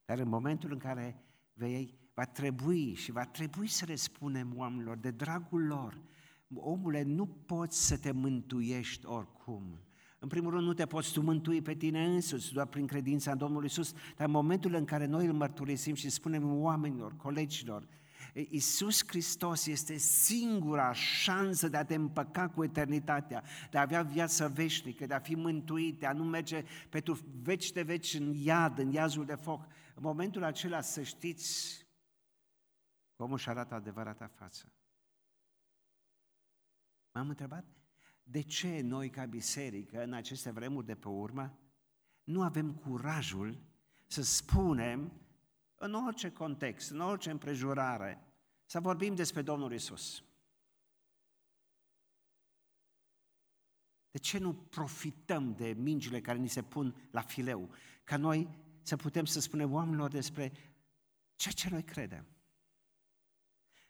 Dar 0.05 0.19
în 0.19 0.27
momentul 0.27 0.71
în 0.71 0.79
care 0.79 1.23
vei, 1.53 1.99
va 2.13 2.25
trebui 2.25 2.93
și 2.93 3.11
va 3.11 3.25
trebui 3.25 3.67
să 3.67 3.85
le 3.85 3.95
spunem 3.95 4.57
oamenilor 4.57 4.97
de 4.97 5.11
dragul 5.11 5.65
lor, 5.65 6.01
omule, 6.55 7.01
nu 7.01 7.27
poți 7.27 7.87
să 7.87 7.97
te 7.97 8.11
mântuiești 8.11 9.05
oricum. 9.05 9.79
În 10.19 10.27
primul 10.27 10.51
rând, 10.51 10.65
nu 10.65 10.73
te 10.73 10.85
poți 10.85 11.11
tu 11.11 11.21
mântui 11.21 11.61
pe 11.61 11.73
tine 11.73 12.05
însuți, 12.05 12.53
doar 12.53 12.67
prin 12.67 12.87
credința 12.87 13.31
în 13.31 13.37
Domnul 13.37 13.65
Isus, 13.65 13.91
dar 13.91 14.27
în 14.27 14.31
momentul 14.31 14.73
în 14.73 14.85
care 14.85 15.05
noi 15.05 15.25
îl 15.25 15.33
mărturisim 15.33 15.93
și 15.93 16.09
spunem 16.09 16.61
oamenilor, 16.61 17.15
colegilor, 17.15 17.87
Iisus 18.33 19.07
Hristos 19.07 19.65
este 19.65 19.97
singura 19.97 20.93
șansă 20.93 21.67
de 21.67 21.77
a 21.77 21.85
te 21.85 21.95
împăca 21.95 22.49
cu 22.49 22.63
eternitatea, 22.63 23.43
de 23.71 23.77
a 23.77 23.81
avea 23.81 24.01
viață 24.01 24.47
veșnică, 24.47 25.05
de 25.05 25.13
a 25.13 25.19
fi 25.19 25.35
mântuit, 25.35 25.99
de 25.99 26.05
a 26.05 26.13
nu 26.13 26.23
merge 26.23 26.63
pentru 26.89 27.19
veci 27.41 27.71
de 27.71 27.81
veci 27.81 28.13
în 28.13 28.33
iad, 28.33 28.77
în 28.77 28.91
iazul 28.91 29.25
de 29.25 29.35
foc. 29.35 29.65
În 29.95 30.01
momentul 30.01 30.43
acela 30.43 30.81
să 30.81 31.01
știți 31.01 31.83
cum 33.15 33.33
își 33.33 33.49
arată 33.49 33.73
adevărata 33.73 34.27
față. 34.27 34.73
M-am 37.11 37.29
întrebat 37.29 37.65
de 38.27 38.41
ce 38.41 38.81
noi 38.81 39.09
ca 39.09 39.25
biserică 39.25 40.03
în 40.03 40.13
aceste 40.13 40.51
vremuri 40.51 40.85
de 40.85 40.95
pe 40.95 41.07
urmă 41.07 41.59
nu 42.23 42.41
avem 42.41 42.73
curajul 42.73 43.61
să 44.07 44.21
spunem 44.21 45.11
în 45.75 45.93
orice 45.93 46.31
context, 46.31 46.89
în 46.89 46.99
orice 46.99 47.31
împrejurare, 47.31 48.27
să 48.65 48.79
vorbim 48.79 49.15
despre 49.15 49.41
Domnul 49.41 49.73
Isus. 49.73 50.23
De 54.11 54.17
ce 54.17 54.37
nu 54.37 54.53
profităm 54.53 55.53
de 55.53 55.73
mingile 55.77 56.21
care 56.21 56.37
ni 56.37 56.47
se 56.47 56.63
pun 56.63 57.09
la 57.11 57.21
fileu, 57.21 57.69
ca 58.03 58.17
noi 58.17 58.49
să 58.81 58.95
putem 58.95 59.25
să 59.25 59.39
spunem 59.39 59.73
oamenilor 59.73 60.09
despre 60.11 60.51
ceea 61.35 61.53
ce 61.53 61.69
noi 61.69 61.83
credem? 61.83 62.25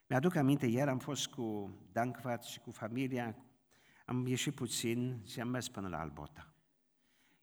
Mi-aduc 0.08 0.36
aminte, 0.36 0.65
ieri 0.65 0.89
am 0.89 1.00
fost 1.00 1.27
cu 1.27 1.77
Dankvat 1.92 2.44
și 2.44 2.60
cu 2.60 2.72
familia, 2.72 3.36
am 4.05 4.27
ieșit 4.27 4.55
puțin 4.55 5.21
și 5.25 5.39
am 5.39 5.47
mers 5.47 5.69
până 5.69 5.88
la 5.88 6.00
Albota. 6.00 6.53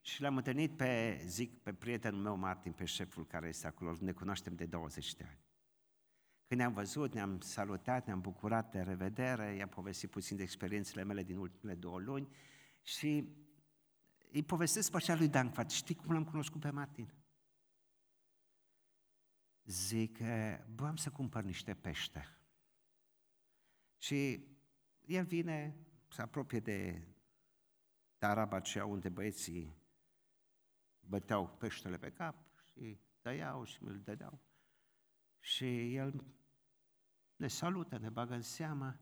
Și 0.00 0.20
l-am 0.20 0.36
întâlnit 0.36 0.76
pe, 0.76 1.22
zic, 1.26 1.62
pe 1.62 1.72
prietenul 1.72 2.22
meu 2.22 2.36
Martin, 2.36 2.72
pe 2.72 2.84
șeful 2.84 3.26
care 3.26 3.48
este 3.48 3.66
acolo, 3.66 3.96
ne 4.00 4.12
cunoaștem 4.12 4.54
de 4.54 4.66
20 4.66 5.14
de 5.14 5.24
ani. 5.24 5.40
Când 6.46 6.60
ne-am 6.60 6.72
văzut, 6.72 7.14
ne-am 7.14 7.40
salutat, 7.40 8.06
ne-am 8.06 8.20
bucurat 8.20 8.70
de 8.70 8.80
revedere, 8.80 9.54
i-am 9.54 9.68
povestit 9.68 10.10
puțin 10.10 10.36
de 10.36 10.42
experiențele 10.42 11.02
mele 11.02 11.22
din 11.22 11.36
ultimele 11.36 11.78
două 11.78 11.98
luni 11.98 12.28
și 12.82 13.28
îi 14.32 14.42
povestesc 14.42 14.90
pe 14.90 14.96
așa 14.96 15.14
lui 15.14 15.28
Dankfat, 15.28 15.70
știi 15.70 15.94
cum 15.94 16.12
l-am 16.12 16.24
cunoscut 16.24 16.60
pe 16.60 16.70
Martin? 16.70 17.12
Zic, 19.64 20.18
bă, 20.74 20.86
am 20.86 20.96
să 20.96 21.10
cumpăr 21.10 21.42
niște 21.42 21.74
pește. 21.74 22.36
Și 23.98 24.46
el 25.04 25.24
vine, 25.24 25.76
se 26.12 26.22
apropie 26.22 26.60
de 26.60 27.06
taraba 28.18 28.56
aceea 28.56 28.84
unde 28.84 29.08
băieții 29.08 29.76
băteau 31.00 31.48
peștele 31.48 31.98
pe 31.98 32.10
cap 32.12 32.36
și 32.72 32.98
tăiau 33.20 33.64
și 33.64 33.82
mi-l 33.82 34.00
dădeau. 34.00 34.40
Și 35.40 35.94
el 35.94 36.24
ne 37.36 37.48
salută, 37.48 37.98
ne 37.98 38.08
bagă 38.08 38.34
în 38.34 38.42
seamă. 38.42 39.00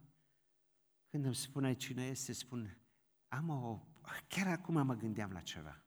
Când 1.09 1.25
îmi 1.25 1.35
spune 1.35 1.75
cine 1.75 2.07
este, 2.07 2.33
spun, 2.33 2.79
am 3.29 3.49
o... 3.49 3.85
Chiar 4.29 4.47
acum 4.47 4.87
mă 4.87 4.95
gândeam 4.95 5.33
la 5.33 5.41
ceva. 5.41 5.83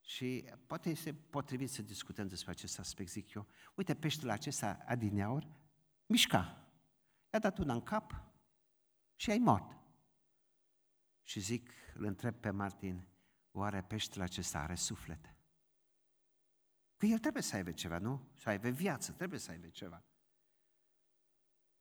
Și 0.00 0.44
poate 0.66 0.90
este 0.90 1.14
potrivit 1.14 1.70
să 1.70 1.82
discutăm 1.82 2.26
despre 2.26 2.50
acest 2.50 2.78
aspect, 2.78 3.10
zic 3.10 3.34
eu. 3.34 3.46
Uite, 3.74 3.94
peștele 3.94 4.32
acesta 4.32 4.84
adineaur 4.86 5.46
mișca. 6.06 6.68
I-a 7.32 7.38
dat 7.38 7.58
una 7.58 7.72
în 7.72 7.82
cap 7.82 8.29
și 9.20 9.30
ai 9.30 9.38
mort. 9.38 9.78
Și 11.22 11.40
zic, 11.40 11.70
îl 11.94 12.04
întreb 12.04 12.34
pe 12.34 12.50
Martin, 12.50 13.08
oare 13.50 13.82
peștele 13.82 14.24
acesta 14.24 14.60
are 14.60 14.74
suflet? 14.74 15.34
Că 16.96 17.06
el 17.06 17.18
trebuie 17.18 17.42
să 17.42 17.56
aibă 17.56 17.72
ceva, 17.72 17.98
nu? 17.98 18.30
Să 18.36 18.48
aibă 18.48 18.68
viață, 18.68 19.12
trebuie 19.12 19.38
să 19.38 19.50
aibă 19.50 19.68
ceva. 19.68 20.04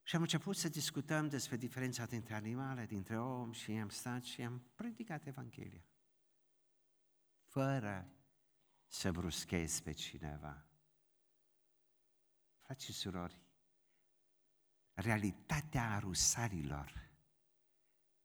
Și 0.03 0.15
am 0.15 0.22
început 0.22 0.55
să 0.55 0.69
discutăm 0.69 1.27
despre 1.27 1.58
diferența 1.58 2.05
dintre 2.05 2.34
animale, 2.34 2.86
dintre 2.86 3.19
om 3.19 3.51
și 3.51 3.72
am 3.72 3.89
stat 3.89 4.24
și 4.24 4.41
am 4.41 4.72
predicat 4.75 5.25
Evanghelia. 5.25 5.86
Fără 7.43 8.13
să 8.88 9.12
bruschez 9.12 9.79
pe 9.79 9.91
cineva. 9.91 10.65
Frați 12.60 12.86
și 12.86 12.93
surori, 12.93 13.41
realitatea 14.93 15.96
arusarilor 15.96 17.09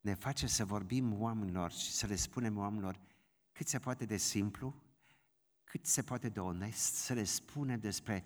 ne 0.05 0.15
face 0.15 0.47
să 0.47 0.65
vorbim 0.65 1.21
oamenilor 1.21 1.73
și 1.73 1.91
să 1.91 2.07
le 2.07 2.15
spunem 2.15 2.59
oamenilor 2.59 3.01
cât 3.53 3.69
se 3.69 3.79
poate 3.79 4.05
de 4.05 4.17
simplu, 4.17 4.75
cât 5.65 5.87
se 5.87 6.03
poate 6.03 6.29
de 6.29 6.41
onest, 6.41 6.95
să 6.95 7.13
le 7.13 7.25
spunem 7.25 7.81
despre 7.81 8.25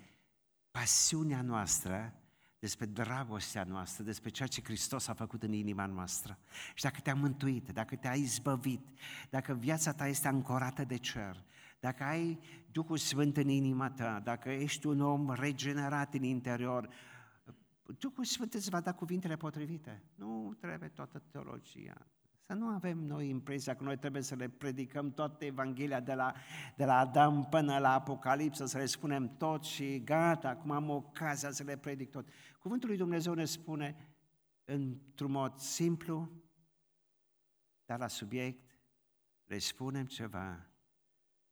pasiunea 0.71 1.43
noastră, 1.43 2.15
despre 2.59 2.87
dragostea 2.87 3.65
noastră, 3.65 4.05
despre 4.05 4.31
ceea 4.31 4.49
ce 4.49 4.63
Hristos 4.63 5.09
a 5.09 5.15
făcut 5.15 5.43
în 5.43 5.53
inima 5.53 5.87
noastră. 5.87 6.39
Și 6.75 6.83
dacă 6.83 7.01
te-a 7.01 7.15
mântuit, 7.15 7.71
dacă 7.71 7.97
te-a 7.97 8.15
izbăvit, 8.15 8.89
dacă 9.31 9.55
viața 9.55 9.93
ta 9.93 10.07
este 10.07 10.29
ancorată 10.29 10.85
de 10.85 10.97
cer, 10.97 11.45
dacă 11.81 12.05
ai 12.05 12.39
Duhul 12.73 12.97
Sfânt 12.97 13.37
în 13.37 13.49
inima 13.49 13.91
ta, 13.91 14.21
dacă 14.25 14.51
ești 14.51 14.87
un 14.87 15.01
om 15.01 15.33
regenerat 15.33 16.15
în 16.15 16.23
interior, 16.23 16.89
Duhul 17.93 18.25
Sfânt 18.25 18.55
îți 18.55 18.71
va 18.71 18.81
da 18.81 18.93
cuvintele 18.93 19.37
potrivite. 19.37 20.03
Nu 20.15 20.57
trebuie 20.61 20.89
toată 20.89 21.23
teologia. 21.31 22.07
Să 22.47 22.55
nu 22.55 22.67
avem 22.67 22.99
noi 22.99 23.29
impresia 23.29 23.75
că 23.77 23.85
noi 23.85 23.99
trebuie 23.99 24.23
să 24.23 24.35
le 24.35 24.49
predicăm 24.49 25.11
toată 25.11 25.45
Evanghelia 25.45 26.01
de 26.01 26.15
la, 26.15 26.35
de 26.77 26.85
la 26.85 26.99
Adam 26.99 27.47
până 27.49 27.79
la 27.79 27.93
Apocalipsă, 27.93 28.67
să 28.67 28.79
le 28.79 28.87
spunem 28.87 29.37
tot 29.37 29.65
și 29.65 30.03
gata, 30.05 30.49
acum 30.49 30.71
am 30.71 30.91
ocazia 30.91 31.51
să 31.51 31.63
le 31.63 31.77
predic 31.77 32.11
tot. 32.11 32.29
Cuvântul 32.59 32.89
lui 32.89 32.99
Dumnezeu 32.99 33.35
ne 33.35 33.45
spune 33.45 33.97
într-un 34.65 35.31
mod 35.31 35.59
simplu, 35.59 36.31
dar 37.85 37.99
la 37.99 38.09
subiect, 38.09 38.81
le 39.45 39.59
spunem 39.59 40.07
ceva 40.07 40.67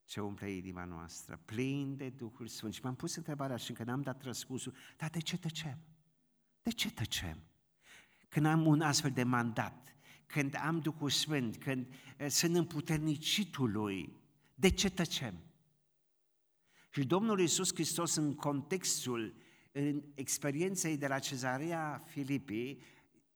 ce 0.04 0.20
umple 0.20 0.50
inima 0.50 0.84
noastră, 0.84 1.40
plin 1.44 1.96
de 1.96 2.10
Duhul 2.10 2.46
Sfânt. 2.46 2.72
Și 2.72 2.80
m-am 2.82 2.94
pus 2.94 3.16
întrebarea 3.16 3.56
și 3.56 3.70
încă 3.70 3.84
n-am 3.84 4.02
dat 4.02 4.22
răspunsul, 4.22 4.74
dar 4.96 5.10
de 5.10 5.20
ce 5.20 5.38
tăcem? 5.38 5.78
De 6.66 6.72
ce 6.72 6.90
tăcem? 6.90 7.42
Când 8.28 8.46
am 8.46 8.66
un 8.66 8.80
astfel 8.80 9.10
de 9.10 9.22
mandat, 9.22 9.96
când 10.26 10.54
am 10.54 10.80
Duhul 10.80 11.10
Sfânt, 11.10 11.56
când 11.56 11.94
eh, 12.16 12.30
sunt 12.30 12.54
împuternicitul 12.54 13.70
Lui, 13.70 14.16
de 14.54 14.70
ce 14.70 14.90
tăcem? 14.90 15.34
Și 16.90 17.04
Domnul 17.04 17.40
Iisus 17.40 17.74
Hristos 17.74 18.14
în 18.14 18.34
contextul, 18.34 19.34
în 19.72 20.02
experienței 20.14 20.96
de 20.96 21.06
la 21.06 21.18
cezarea 21.18 22.02
Filipii, 22.06 22.82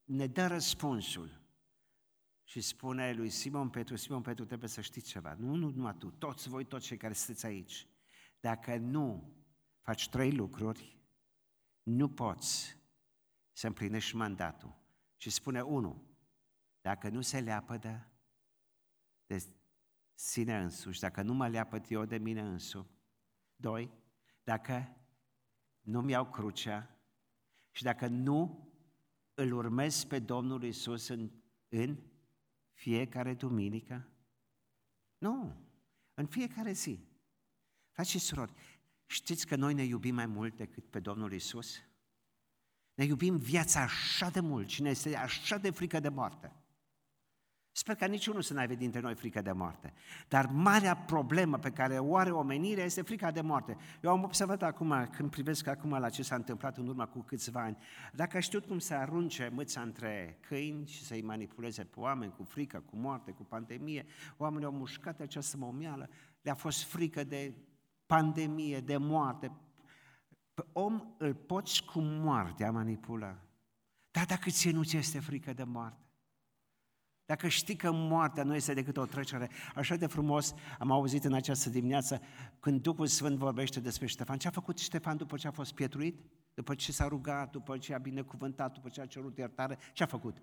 ne 0.03 0.27
dă 0.27 0.47
răspunsul. 0.47 1.41
Și 2.43 2.61
spune 2.61 3.13
lui 3.13 3.29
Simon 3.29 3.69
Petru, 3.69 3.95
Simon 3.95 4.21
Petru, 4.21 4.45
trebuie 4.45 4.69
să 4.69 4.81
știți 4.81 5.09
ceva. 5.09 5.35
Nu, 5.39 5.55
nu 5.55 5.69
numai 5.69 5.95
tu, 5.97 6.09
toți 6.09 6.49
voi, 6.49 6.65
toți 6.65 6.85
cei 6.85 6.97
care 6.97 7.13
sunteți 7.13 7.45
aici. 7.45 7.87
Dacă 8.39 8.77
nu 8.77 9.33
faci 9.81 10.09
trei 10.09 10.31
lucruri, 10.31 10.97
nu 11.83 12.09
poți 12.09 12.79
să 13.61 13.67
împlinești 13.67 14.15
mandatul. 14.15 14.75
Și 15.17 15.29
spune, 15.29 15.61
unu, 15.61 16.03
dacă 16.81 17.09
nu 17.09 17.21
se 17.21 17.39
leapădă 17.39 18.11
de 19.25 19.43
sine 20.13 20.57
însuși, 20.57 20.99
dacă 20.99 21.21
nu 21.21 21.33
mă 21.33 21.47
leapăd 21.47 21.85
eu 21.89 22.05
de 22.05 22.17
mine 22.17 22.41
însu, 22.41 22.89
doi, 23.55 23.91
dacă 24.43 24.95
nu-mi 25.81 26.11
iau 26.11 26.29
crucea 26.29 26.99
și 27.71 27.83
dacă 27.83 28.07
nu 28.07 28.69
îl 29.33 29.51
urmez 29.51 30.03
pe 30.03 30.19
Domnul 30.19 30.63
Isus 30.63 31.07
în, 31.07 31.31
în 31.69 31.97
fiecare 32.71 33.33
duminică, 33.33 34.07
nu, 35.17 35.55
în 36.13 36.25
fiecare 36.25 36.71
zi. 36.71 36.99
Frați 37.91 38.09
și 38.09 38.19
surori, 38.19 38.53
știți 39.05 39.47
că 39.47 39.55
noi 39.55 39.73
ne 39.73 39.83
iubim 39.83 40.15
mai 40.15 40.25
mult 40.25 40.55
decât 40.55 40.89
pe 40.89 40.99
Domnul 40.99 41.33
Isus? 41.33 41.90
Ne 43.01 43.07
iubim 43.07 43.37
viața 43.37 43.81
așa 43.81 44.29
de 44.29 44.39
mult 44.39 44.69
și 44.69 44.81
ne 44.81 44.89
este 44.89 45.15
așa 45.15 45.57
de 45.57 45.69
frică 45.69 45.99
de 45.99 46.09
moarte. 46.09 46.51
Sper 47.71 47.95
că 47.95 48.05
niciunul 48.05 48.41
să 48.41 48.53
n-aibă 48.53 48.73
dintre 48.73 48.99
noi 48.99 49.15
frică 49.15 49.41
de 49.41 49.51
moarte. 49.51 49.93
Dar 50.27 50.45
marea 50.45 50.95
problemă 50.95 51.57
pe 51.57 51.69
care 51.69 51.97
o 51.99 52.15
are 52.15 52.31
omenirea 52.31 52.83
este 52.83 53.01
frica 53.01 53.31
de 53.31 53.41
moarte. 53.41 53.77
Eu 54.01 54.11
am 54.11 54.23
observat 54.23 54.63
acum, 54.63 55.09
când 55.11 55.29
privesc 55.29 55.67
acum 55.67 55.89
la 55.89 56.09
ce 56.09 56.23
s-a 56.23 56.35
întâmplat 56.35 56.77
în 56.77 56.87
urmă 56.87 57.05
cu 57.05 57.19
câțiva 57.19 57.61
ani, 57.61 57.77
dacă 58.13 58.37
a 58.37 58.39
știut 58.39 58.65
cum 58.65 58.79
să 58.79 58.93
arunce 58.93 59.49
mâța 59.53 59.81
între 59.81 60.37
câini 60.41 60.87
și 60.87 61.03
să-i 61.03 61.21
manipuleze 61.21 61.83
pe 61.83 61.99
oameni 61.99 62.33
cu 62.37 62.43
frică, 62.43 62.83
cu 62.89 62.95
moarte, 62.95 63.31
cu 63.31 63.43
pandemie, 63.43 64.05
oamenii 64.37 64.65
au 64.65 64.73
mușcat 64.73 65.19
această 65.19 65.57
momeală, 65.57 66.09
le-a 66.41 66.55
fost 66.55 66.83
frică 66.83 67.23
de 67.23 67.53
pandemie, 68.05 68.79
de 68.79 68.97
moarte. 68.97 69.51
Pe 70.53 70.65
om 70.71 71.13
îl 71.17 71.33
poți 71.33 71.83
cu 71.83 71.99
moartea 71.99 72.71
manipula. 72.71 73.37
Dar 74.11 74.25
dacă 74.25 74.49
ție 74.49 74.71
nu 74.71 74.83
ți 74.83 74.97
este 74.97 75.19
frică 75.19 75.53
de 75.53 75.63
moarte, 75.63 76.05
dacă 77.25 77.47
știi 77.47 77.75
că 77.75 77.91
moartea 77.91 78.43
nu 78.43 78.55
este 78.55 78.73
decât 78.73 78.97
o 78.97 79.05
trecere, 79.05 79.49
așa 79.75 79.95
de 79.95 80.07
frumos 80.07 80.53
am 80.79 80.91
auzit 80.91 81.23
în 81.23 81.33
această 81.33 81.69
dimineață 81.69 82.21
când 82.59 82.81
Duhul 82.81 83.07
Sfânt 83.07 83.37
vorbește 83.37 83.79
despre 83.79 84.05
Ștefan. 84.05 84.37
Ce 84.37 84.47
a 84.47 84.51
făcut 84.51 84.77
Ștefan 84.77 85.17
după 85.17 85.37
ce 85.37 85.47
a 85.47 85.51
fost 85.51 85.73
pietruit? 85.73 86.19
După 86.53 86.75
ce 86.75 86.91
s-a 86.91 87.07
rugat, 87.07 87.51
după 87.51 87.77
ce 87.77 87.93
a 87.93 87.97
binecuvântat, 87.97 88.73
după 88.73 88.89
ce 88.89 89.01
a 89.01 89.05
cerut 89.05 89.37
iertare? 89.37 89.77
Ce 89.93 90.03
a 90.03 90.05
făcut? 90.05 90.41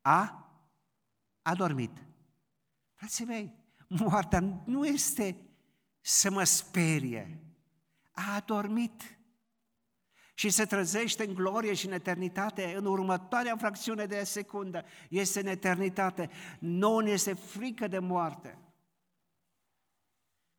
A? 0.00 0.50
A 1.42 1.54
dormit. 1.54 2.04
Frații 2.94 3.24
mei, 3.24 3.54
moartea 3.88 4.62
nu 4.64 4.86
este 4.86 5.36
să 6.00 6.30
mă 6.30 6.44
sperie. 6.44 7.42
A 8.28 8.34
adormit 8.34 9.20
și 10.34 10.50
se 10.50 10.64
trezește 10.64 11.24
în 11.24 11.34
glorie 11.34 11.74
și 11.74 11.86
în 11.86 11.92
eternitate 11.92 12.74
în 12.76 12.84
următoarea 12.84 13.56
fracțiune 13.56 14.06
de 14.06 14.24
secundă. 14.24 14.84
Este 15.08 15.40
în 15.40 15.46
eternitate. 15.46 16.30
Nu 16.58 16.98
ne 16.98 17.10
este 17.10 17.34
frică 17.34 17.88
de 17.88 17.98
moarte. 17.98 18.58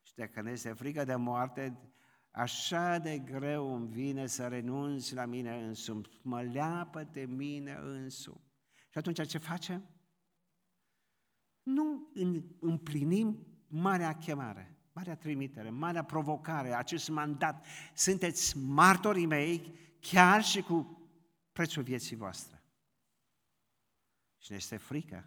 Și 0.01 0.13
dacă 0.15 0.41
ne 0.41 0.51
este 0.51 0.73
frică 0.73 1.03
de 1.03 1.15
moarte, 1.15 1.77
așa 2.31 2.97
de 2.97 3.19
greu 3.19 3.75
îmi 3.75 3.87
vine 3.87 4.27
să 4.27 4.47
renunț 4.47 5.09
la 5.09 5.25
mine 5.25 5.63
însumi. 5.63 6.19
Mă 6.21 6.41
leapă 6.41 7.03
de 7.03 7.25
mine 7.25 7.79
însumi. 7.81 8.51
Și 8.89 8.97
atunci 8.97 9.27
ce 9.27 9.37
facem? 9.37 9.89
Nu 11.63 12.11
împlinim 12.59 13.47
marea 13.67 14.17
chemare. 14.17 14.80
Marea 14.91 15.15
trimitere, 15.15 15.69
marea 15.69 16.03
provocare, 16.03 16.73
acest 16.73 17.09
mandat. 17.09 17.65
Sunteți 17.93 18.57
martorii 18.57 19.25
mei 19.25 19.75
chiar 19.99 20.43
și 20.43 20.61
cu 20.61 21.07
prețul 21.51 21.83
vieții 21.83 22.15
voastre. 22.15 22.63
Și 24.37 24.51
ne 24.51 24.57
este 24.57 24.77
frică. 24.77 25.25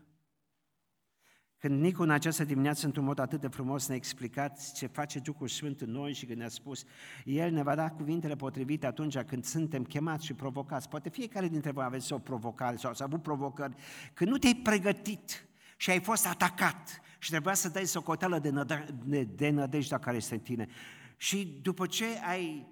Când 1.59 1.81
Nicu 1.81 2.03
în 2.03 2.11
această 2.11 2.45
dimineață, 2.45 2.87
într-un 2.87 3.05
mod 3.05 3.19
atât 3.19 3.41
de 3.41 3.49
frumos, 3.49 3.87
ne-a 3.87 3.97
explicat 3.97 4.73
ce 4.73 4.87
face 4.87 5.19
Duhul 5.19 5.49
Sfânt 5.49 5.81
în 5.81 5.91
noi 5.91 6.13
și 6.13 6.27
când 6.27 6.39
ne-a 6.39 6.49
spus, 6.49 6.85
El 7.25 7.53
ne 7.53 7.63
va 7.63 7.75
da 7.75 7.91
cuvintele 7.91 8.37
potrivite 8.37 8.87
atunci 8.87 9.19
când 9.19 9.45
suntem 9.45 9.85
chemați 9.85 10.25
și 10.25 10.35
provocați. 10.35 10.89
Poate 10.89 11.09
fiecare 11.09 11.49
dintre 11.49 11.71
voi 11.71 11.85
aveți 11.85 12.13
o 12.13 12.19
provocare 12.19 12.77
sau 12.77 12.91
ați 12.91 13.03
avut 13.03 13.23
provocări. 13.23 13.75
Când 14.15 14.31
nu 14.31 14.39
te-ai 14.39 14.55
pregătit 14.55 15.49
și 15.77 15.91
ai 15.91 16.01
fost 16.01 16.27
atacat 16.27 17.01
și 17.25 17.31
trebuia 17.31 17.55
să 17.55 17.69
dai 17.69 17.87
socoteală 17.87 18.39
de, 18.39 18.51
năde- 18.51 18.95
de, 19.05 19.23
de 19.23 19.49
nădejdea 19.49 19.99
care 19.99 20.17
este 20.17 20.35
în 20.35 20.41
tine. 20.41 20.69
Și 21.17 21.47
după 21.63 21.87
ce 21.87 22.05
ai 22.19 22.67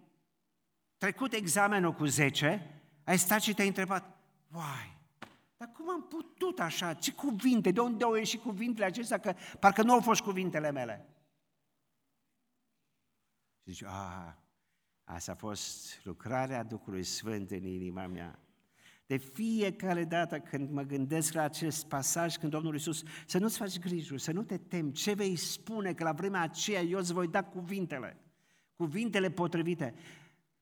trecut 0.96 1.32
examenul 1.32 1.92
cu 1.92 2.04
10, 2.04 2.80
ai 3.04 3.18
stat 3.18 3.40
și 3.40 3.54
te-ai 3.54 3.66
întrebat, 3.66 4.18
uai, 4.54 4.98
dar 5.56 5.72
cum 5.72 5.90
am 5.90 6.02
putut 6.08 6.58
așa? 6.58 6.94
Ce 6.94 7.12
cuvinte? 7.12 7.70
De 7.70 7.80
unde 7.80 8.04
au 8.04 8.14
ieșit 8.14 8.40
cuvintele 8.40 8.84
acestea? 8.84 9.18
Că 9.18 9.34
parcă 9.60 9.82
nu 9.82 9.92
au 9.92 10.00
fost 10.00 10.20
cuvintele 10.20 10.70
mele. 10.70 11.08
Și 13.64 13.72
zici, 13.72 13.82
a, 13.84 14.38
asta 15.04 15.32
a 15.32 15.34
fost 15.34 16.04
lucrarea 16.04 16.62
Duhului 16.62 17.04
Sfânt 17.04 17.50
în 17.50 17.64
inima 17.64 18.06
mea. 18.06 18.38
De 19.06 19.16
fiecare 19.16 20.04
dată 20.04 20.38
când 20.38 20.70
mă 20.70 20.82
gândesc 20.82 21.32
la 21.32 21.42
acest 21.42 21.86
pasaj, 21.86 22.36
când 22.36 22.52
Domnul 22.52 22.72
Iisus, 22.72 23.02
să 23.26 23.38
nu-ți 23.38 23.58
faci 23.58 23.78
griji, 23.78 24.18
să 24.18 24.32
nu 24.32 24.42
te 24.42 24.58
temi, 24.58 24.92
ce 24.92 25.12
vei 25.12 25.36
spune, 25.36 25.94
că 25.94 26.04
la 26.04 26.12
vremea 26.12 26.40
aceea 26.40 26.80
eu 26.80 26.98
îți 26.98 27.12
voi 27.12 27.28
da 27.28 27.44
cuvintele, 27.44 28.16
cuvintele 28.76 29.30
potrivite. 29.30 29.94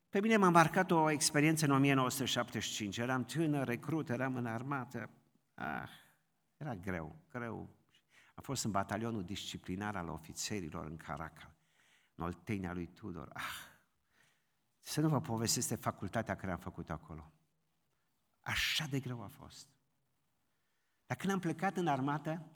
Pe 0.08 0.20
mine 0.20 0.36
m-a 0.36 0.48
marcat 0.48 0.90
o 0.90 1.10
experiență 1.10 1.64
în 1.64 1.70
1975, 1.70 2.98
eram 2.98 3.24
tânăr, 3.24 3.66
recrut, 3.66 4.08
eram 4.08 4.36
în 4.36 4.46
armată. 4.46 5.10
Ah, 5.54 5.90
era 6.56 6.74
greu, 6.74 7.16
greu. 7.30 7.68
Am 8.34 8.42
fost 8.42 8.64
în 8.64 8.70
batalionul 8.70 9.24
disciplinar 9.24 9.96
al 9.96 10.08
ofițerilor 10.08 10.86
în 10.86 10.96
Caracal, 10.96 11.52
în 12.14 12.24
Oltenia 12.24 12.72
lui 12.72 12.86
Tudor. 12.86 13.30
Ah, 13.32 13.70
să 14.80 15.00
nu 15.00 15.08
vă 15.08 15.20
povestesc 15.20 15.68
de 15.68 15.74
facultatea 15.74 16.36
care 16.36 16.52
am 16.52 16.58
făcut 16.58 16.90
acolo. 16.90 17.32
Așa 18.50 18.86
de 18.90 19.00
greu 19.00 19.22
a 19.22 19.28
fost. 19.28 19.68
Dar 21.06 21.16
când 21.16 21.32
am 21.32 21.38
plecat 21.38 21.76
în 21.76 21.86
armată, 21.86 22.46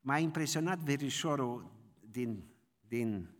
m-a 0.00 0.18
impresionat 0.18 0.78
verișorul 0.78 1.72
din, 2.00 2.44
din 2.80 3.34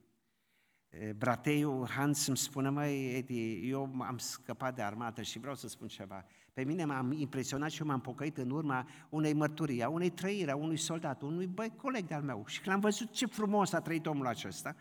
Brateiu, 1.17 1.87
Hans 1.89 2.27
îmi 2.27 2.37
spune, 2.37 2.69
măi, 2.69 3.15
Edi, 3.15 3.69
eu 3.71 4.03
am 4.03 4.19
scăpat 4.19 4.75
de 4.75 4.83
armată 4.83 5.23
și 5.23 5.39
vreau 5.39 5.55
să 5.55 5.69
spun 5.69 5.89
ceva. 5.89 6.25
Pe 6.53 6.65
mine 6.65 6.85
m-am 6.85 7.13
impresionat 7.13 7.71
și 7.71 7.81
eu 7.81 7.87
m-am 7.87 8.01
pocăit 8.01 8.37
în 8.37 8.51
urma 8.51 8.89
unei 9.09 9.33
mărturii, 9.33 9.83
a 9.83 9.89
unei 9.89 10.11
trăiri, 10.11 10.51
a 10.51 10.57
unui 10.57 10.77
soldat, 10.77 11.23
unui 11.23 11.47
băi 11.47 11.77
coleg 11.77 12.07
de-al 12.07 12.23
meu. 12.23 12.45
Și 12.47 12.61
când 12.61 12.75
am 12.75 12.81
văzut 12.81 13.13
ce 13.13 13.27
frumos 13.27 13.73
a 13.73 13.81
trăit 13.81 14.07
omul 14.07 14.27
acesta, 14.27 14.77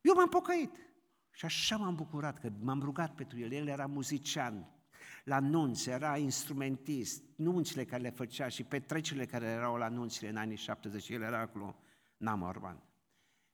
eu 0.00 0.14
m-am 0.14 0.28
pocăit. 0.28 0.70
Și 1.30 1.44
așa 1.44 1.76
m-am 1.76 1.94
bucurat 1.94 2.38
că 2.38 2.52
m-am 2.60 2.80
rugat 2.80 3.14
pentru 3.14 3.38
el. 3.38 3.52
El 3.52 3.66
era 3.66 3.86
muzician, 3.86 4.75
la 5.26 5.38
nunți, 5.38 5.88
era 5.88 6.16
instrumentist, 6.16 7.22
nunțile 7.36 7.84
care 7.84 8.02
le 8.02 8.10
făcea 8.10 8.48
și 8.48 8.64
petrecerile 8.64 9.26
care 9.26 9.46
erau 9.46 9.76
la 9.76 9.88
nunțile 9.88 10.28
în 10.28 10.36
anii 10.36 10.56
70, 10.56 11.08
el 11.08 11.22
era 11.22 11.40
acolo, 11.40 11.76
number 12.16 12.56
one. 12.56 12.82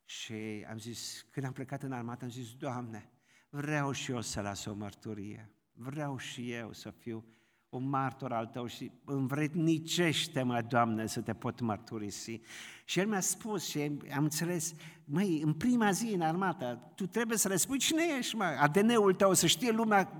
Și 0.04 0.66
am 0.70 0.78
zis, 0.78 1.26
când 1.30 1.46
am 1.46 1.52
plecat 1.52 1.82
în 1.82 1.92
armată, 1.92 2.24
am 2.24 2.30
zis, 2.30 2.54
Doamne, 2.54 3.10
vreau 3.50 3.92
și 3.92 4.10
eu 4.10 4.20
să 4.20 4.40
las 4.40 4.64
o 4.64 4.74
mărturie, 4.74 5.50
vreau 5.72 6.16
și 6.16 6.52
eu 6.52 6.72
să 6.72 6.90
fiu 6.90 7.24
un 7.68 7.88
martor 7.88 8.32
al 8.32 8.46
tău 8.46 8.66
și 8.66 8.90
învrednicește-mă, 9.04 10.62
Doamne, 10.68 11.06
să 11.06 11.20
te 11.20 11.34
pot 11.34 11.60
mărturisi. 11.60 12.40
Și 12.84 12.98
el 12.98 13.06
mi-a 13.06 13.20
spus 13.20 13.68
și 13.68 13.78
am 14.14 14.22
înțeles, 14.22 14.74
măi, 15.04 15.40
în 15.40 15.52
prima 15.52 15.90
zi 15.90 16.06
în 16.06 16.20
armată, 16.20 16.92
tu 16.94 17.06
trebuie 17.06 17.38
să 17.38 17.48
le 17.48 17.56
spui 17.56 17.78
cine 17.78 18.02
ești, 18.18 18.36
mă, 18.36 18.44
ADN-ul 18.44 19.14
tău, 19.14 19.32
să 19.32 19.46
știe 19.46 19.70
lumea 19.70 20.12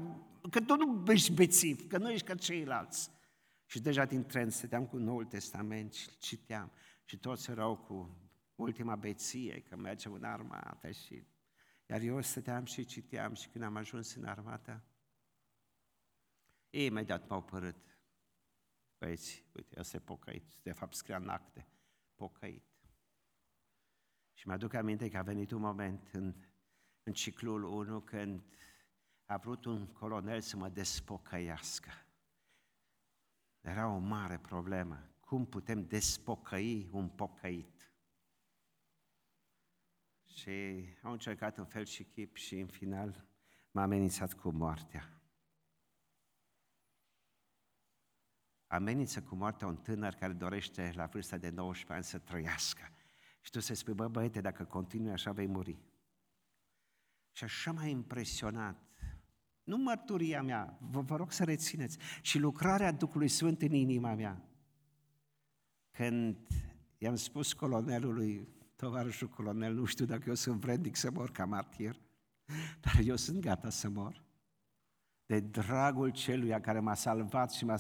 că 0.53 0.61
tu 0.61 0.77
nu 0.77 1.13
ești 1.13 1.33
bețiv, 1.33 1.89
că 1.89 1.99
nu 1.99 2.11
ești 2.11 2.27
ca 2.27 2.35
ceilalți. 2.35 3.11
Și 3.67 3.81
deja 3.81 4.05
din 4.05 4.25
tren 4.25 4.51
stăteam 4.51 4.87
cu 4.87 4.97
Noul 4.97 5.25
Testament 5.25 5.93
și 5.93 6.19
citeam 6.19 6.73
și 7.05 7.19
toți 7.19 7.51
erau 7.51 7.77
cu 7.77 8.17
ultima 8.55 8.97
beție, 8.97 9.61
că 9.61 9.77
mergem 9.77 10.13
în 10.13 10.25
armată 10.25 10.91
și... 10.91 11.25
Iar 11.87 12.01
eu 12.01 12.21
stăteam 12.21 12.65
și 12.65 12.85
citeam 12.85 13.35
și 13.35 13.49
când 13.49 13.65
am 13.65 13.77
ajuns 13.77 14.15
în 14.15 14.25
armată, 14.25 14.85
ei 16.71 16.87
imediat 16.87 17.29
m-au 17.29 17.43
părât. 17.43 17.99
Băieți, 18.99 19.45
uite, 19.53 19.81
ăsta 19.81 19.97
e 19.97 20.01
pocăit. 20.01 20.55
De 20.63 20.73
fapt, 20.73 20.95
scria 20.95 21.17
în 21.17 21.29
acte, 21.29 21.67
pocăit. 22.15 22.65
Și 24.33 24.47
mi-aduc 24.47 24.75
aminte 24.75 25.09
că 25.09 25.19
a 25.19 25.23
venit 25.23 25.51
un 25.51 25.61
moment 25.61 26.09
în, 26.13 26.35
în 27.03 27.13
ciclul 27.13 27.63
1 27.63 28.01
când 28.01 28.43
a 29.27 29.37
vrut 29.37 29.65
un 29.65 29.87
colonel 29.87 30.41
să 30.41 30.57
mă 30.57 30.69
despocăiască. 30.69 31.91
Era 33.61 33.89
o 33.89 33.99
mare 33.99 34.39
problemă. 34.39 35.11
Cum 35.21 35.47
putem 35.47 35.87
despocăi 35.87 36.89
un 36.93 37.09
pocăit? 37.09 37.93
Și 40.25 40.85
au 41.03 41.13
încercat 41.13 41.59
în 41.59 41.67
fel 41.67 41.85
și 41.85 42.05
chip 42.05 42.37
și 42.37 42.59
în 42.59 42.67
final 42.67 43.27
m-a 43.71 43.83
amenințat 43.83 44.33
cu 44.33 44.51
moartea. 44.51 45.23
Amenință 48.67 49.23
cu 49.23 49.35
moartea 49.35 49.67
un 49.67 49.77
tânăr 49.77 50.15
care 50.15 50.33
dorește 50.33 50.93
la 50.95 51.07
vârsta 51.07 51.37
de 51.37 51.49
19 51.49 51.93
ani 51.93 52.05
să 52.05 52.19
trăiască. 52.19 52.89
Și 53.41 53.51
tu 53.51 53.61
să 53.61 53.75
spui, 53.75 53.95
bă, 53.95 54.09
băiete, 54.09 54.41
dacă 54.41 54.65
continui 54.65 55.13
așa 55.13 55.33
vei 55.33 55.47
muri. 55.47 55.79
Și 57.33 57.45
așa 57.45 57.73
m-a 57.73 57.87
impresionat 57.87 58.92
nu 59.65 59.77
mărturia 59.77 60.43
mea, 60.43 60.79
vă, 60.91 61.01
vă 61.01 61.17
rog 61.17 61.33
să 61.33 61.45
rețineți, 61.45 61.99
și 62.21 62.39
lucrarea 62.39 62.93
Duhului 62.93 63.29
Sfânt 63.29 63.63
în 63.63 63.73
inima 63.73 64.15
mea. 64.15 64.43
Când 65.91 66.37
i-am 66.99 67.15
spus 67.15 67.53
colonelului, 67.53 68.49
tovarășul 68.77 69.29
colonel, 69.29 69.75
nu 69.75 69.85
știu 69.85 70.05
dacă 70.05 70.23
eu 70.27 70.35
sunt 70.35 70.61
vrednic 70.61 70.97
să 70.97 71.11
mor 71.11 71.31
ca 71.31 71.45
martir, 71.45 72.01
dar 72.81 73.01
eu 73.05 73.17
sunt 73.17 73.41
gata 73.41 73.71
să 73.71 73.89
mor. 73.89 74.25
De 75.27 75.41
dragul 75.41 76.11
celuia 76.11 76.61
care 76.61 76.81
m-a 76.81 76.95
salvat 76.95 77.53
și 77.53 77.65
m-a, 77.65 77.79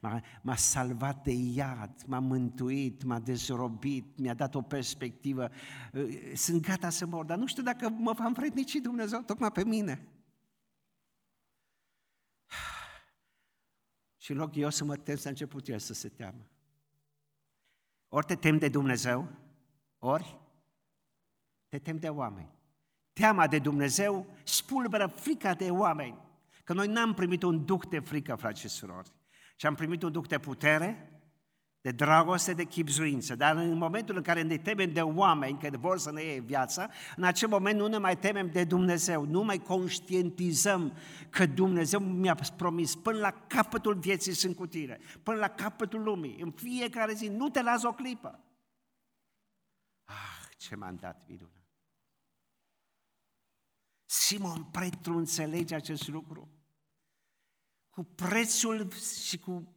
m-a, 0.00 0.22
m-a 0.42 0.56
salvat 0.56 1.22
de 1.22 1.32
iad, 1.32 2.02
m-a 2.06 2.18
mântuit, 2.18 3.04
m-a 3.04 3.20
dezrobit, 3.20 4.18
mi-a 4.18 4.34
dat 4.34 4.54
o 4.54 4.62
perspectivă. 4.62 5.48
Sunt 6.34 6.66
gata 6.66 6.90
să 6.90 7.06
mor, 7.06 7.24
dar 7.24 7.38
nu 7.38 7.46
știu 7.46 7.62
dacă 7.62 7.88
mă 7.88 8.12
va 8.12 8.24
învrednici 8.24 8.74
Dumnezeu 8.74 9.20
tocmai 9.20 9.52
pe 9.52 9.64
mine. 9.64 10.08
Și 14.24 14.30
în 14.30 14.36
loc 14.36 14.54
eu 14.54 14.70
să 14.70 14.84
mă 14.84 14.96
tem, 14.96 15.16
s-a 15.16 15.28
început 15.28 15.68
el 15.68 15.78
să 15.78 15.92
se 15.92 16.08
teamă. 16.08 16.46
Ori 18.08 18.26
te 18.26 18.34
tem 18.34 18.58
de 18.58 18.68
Dumnezeu, 18.68 19.28
ori 19.98 20.38
te 21.68 21.78
tem 21.78 21.96
de 21.96 22.08
oameni. 22.08 22.50
Teama 23.12 23.46
de 23.46 23.58
Dumnezeu 23.58 24.26
spulberă 24.44 25.06
frica 25.06 25.54
de 25.54 25.70
oameni. 25.70 26.18
Că 26.64 26.72
noi 26.72 26.86
n-am 26.86 27.14
primit 27.14 27.42
un 27.42 27.64
duc 27.64 27.88
de 27.88 27.98
frică, 27.98 28.34
frați 28.34 28.60
și 28.60 28.68
surori, 28.68 29.12
ci 29.56 29.64
am 29.64 29.74
primit 29.74 30.02
un 30.02 30.12
duc 30.12 30.28
de 30.28 30.38
putere, 30.38 31.13
de 31.84 31.90
dragoste, 31.90 32.52
de 32.52 32.64
chipzuință. 32.64 33.34
Dar 33.34 33.56
în 33.56 33.76
momentul 33.76 34.16
în 34.16 34.22
care 34.22 34.42
ne 34.42 34.58
temem 34.58 34.92
de 34.92 35.00
oameni 35.00 35.58
care 35.58 35.76
vor 35.76 35.98
să 35.98 36.12
ne 36.12 36.22
iei 36.22 36.40
viața, 36.40 36.90
în 37.16 37.24
acel 37.24 37.48
moment 37.48 37.78
nu 37.78 37.86
ne 37.86 37.98
mai 37.98 38.18
temem 38.18 38.50
de 38.50 38.64
Dumnezeu, 38.64 39.24
nu 39.24 39.42
mai 39.42 39.58
conștientizăm 39.58 40.96
că 41.30 41.46
Dumnezeu 41.46 42.00
mi-a 42.00 42.36
promis 42.56 42.94
până 42.94 43.18
la 43.18 43.30
capătul 43.30 43.98
vieții 43.98 44.32
sunt 44.32 44.56
cu 44.56 44.66
tine, 44.66 44.98
până 45.22 45.38
la 45.38 45.48
capătul 45.48 46.02
lumii, 46.02 46.40
în 46.40 46.50
fiecare 46.50 47.12
zi, 47.12 47.28
nu 47.28 47.48
te 47.48 47.62
las 47.62 47.82
o 47.82 47.92
clipă. 47.92 48.44
Ah, 50.04 50.48
ce 50.56 50.76
mandat 50.76 51.24
minunat! 51.26 51.68
Simon 54.04 54.64
Petru 54.64 55.16
înțelege 55.16 55.74
acest 55.74 56.08
lucru. 56.08 56.48
Cu 57.90 58.04
prețul 58.04 58.90
și 59.26 59.38
cu 59.38 59.73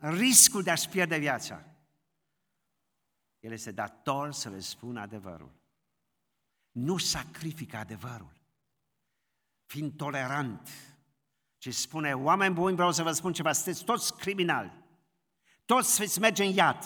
riscul 0.00 0.62
de 0.62 0.70
a-și 0.70 0.88
pierde 0.88 1.18
viața. 1.18 1.64
El 3.40 3.52
este 3.52 3.70
dator 3.70 4.32
să 4.32 4.48
le 4.48 4.60
spună 4.60 5.00
adevărul. 5.00 5.52
Nu 6.70 6.96
sacrifică 6.96 7.76
adevărul. 7.76 8.32
Fiind 9.66 9.96
tolerant. 9.96 10.68
Și 11.58 11.70
spune, 11.70 12.14
oameni 12.14 12.54
buni, 12.54 12.74
vreau 12.74 12.92
să 12.92 13.02
vă 13.02 13.12
spun 13.12 13.32
ceva, 13.32 13.52
sunteți 13.52 13.84
toți 13.84 14.16
criminali. 14.16 14.72
Toți 15.64 15.98
veți 15.98 16.20
merge 16.20 16.44
în 16.44 16.52
iad. 16.52 16.84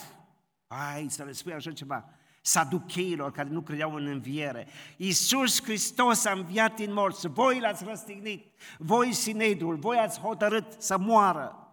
Ai, 0.67 1.09
să 1.09 1.25
le 1.25 1.33
spui 1.33 1.53
așa 1.53 1.73
ceva. 1.73 2.09
Saducheilor 2.43 3.33
care 3.33 3.49
nu 3.49 3.63
credeau 3.63 3.95
în 3.95 4.07
înviere. 4.07 4.67
Iisus 4.97 5.63
Hristos 5.63 6.25
a 6.25 6.33
înviat 6.33 6.75
din 6.75 6.93
morți. 6.93 7.29
Voi 7.29 7.61
l-ați 7.61 7.85
răstignit. 7.85 8.53
Voi, 8.79 9.13
Sinedrul, 9.13 9.77
voi 9.77 9.99
ați 9.99 10.21
hotărât 10.21 10.83
să 10.83 10.99
moară. 10.99 11.64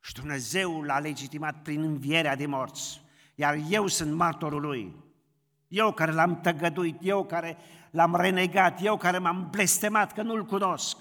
Și 0.00 0.12
Dumnezeu 0.12 0.82
l-a 0.82 0.98
legitimat 0.98 1.62
prin 1.62 1.82
învierea 1.82 2.36
de 2.36 2.46
morți. 2.46 3.02
Iar 3.34 3.58
eu 3.68 3.86
sunt 3.86 4.12
martorul 4.14 4.60
lui. 4.60 5.04
Eu 5.68 5.92
care 5.92 6.12
l-am 6.12 6.40
tăgăduit, 6.40 6.98
eu 7.02 7.26
care 7.26 7.56
l-am 7.90 8.16
renegat, 8.16 8.82
eu 8.82 8.96
care 8.96 9.18
m-am 9.18 9.50
blestemat 9.50 10.12
că 10.12 10.22
nu-l 10.22 10.44
cunosc. 10.44 10.96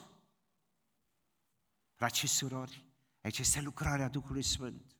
Frați 1.95 2.19
și 2.19 2.27
surori, 2.27 2.85
aici 3.21 3.39
este 3.39 3.61
lucrarea 3.61 4.07
Duhului 4.07 4.41
Sfânt. 4.41 4.97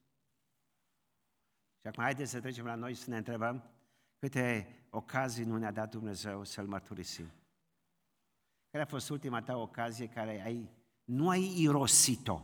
Și 1.80 1.86
acum 1.86 2.02
haideți 2.02 2.30
să 2.30 2.40
trecem 2.40 2.64
la 2.64 2.74
noi 2.74 2.94
să 2.94 3.10
ne 3.10 3.16
întrebăm 3.16 3.70
câte 4.18 4.76
ocazii 4.90 5.44
nu 5.44 5.56
ne-a 5.56 5.70
dat 5.70 5.90
Dumnezeu 5.90 6.44
să-L 6.44 6.66
mărturisim. 6.66 7.32
Care 8.70 8.82
a 8.82 8.86
fost 8.86 9.10
ultima 9.10 9.42
ta 9.42 9.56
ocazie 9.56 10.08
care 10.08 10.42
ai, 10.44 10.70
nu 11.04 11.28
ai 11.28 11.54
irosit-o, 11.56 12.42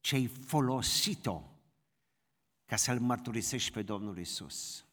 ci 0.00 0.12
ai 0.12 0.26
folosit-o 0.26 1.42
ca 2.64 2.76
să-L 2.76 3.00
mărturisești 3.00 3.72
pe 3.72 3.82
Domnul 3.82 4.18
Isus. 4.18 4.86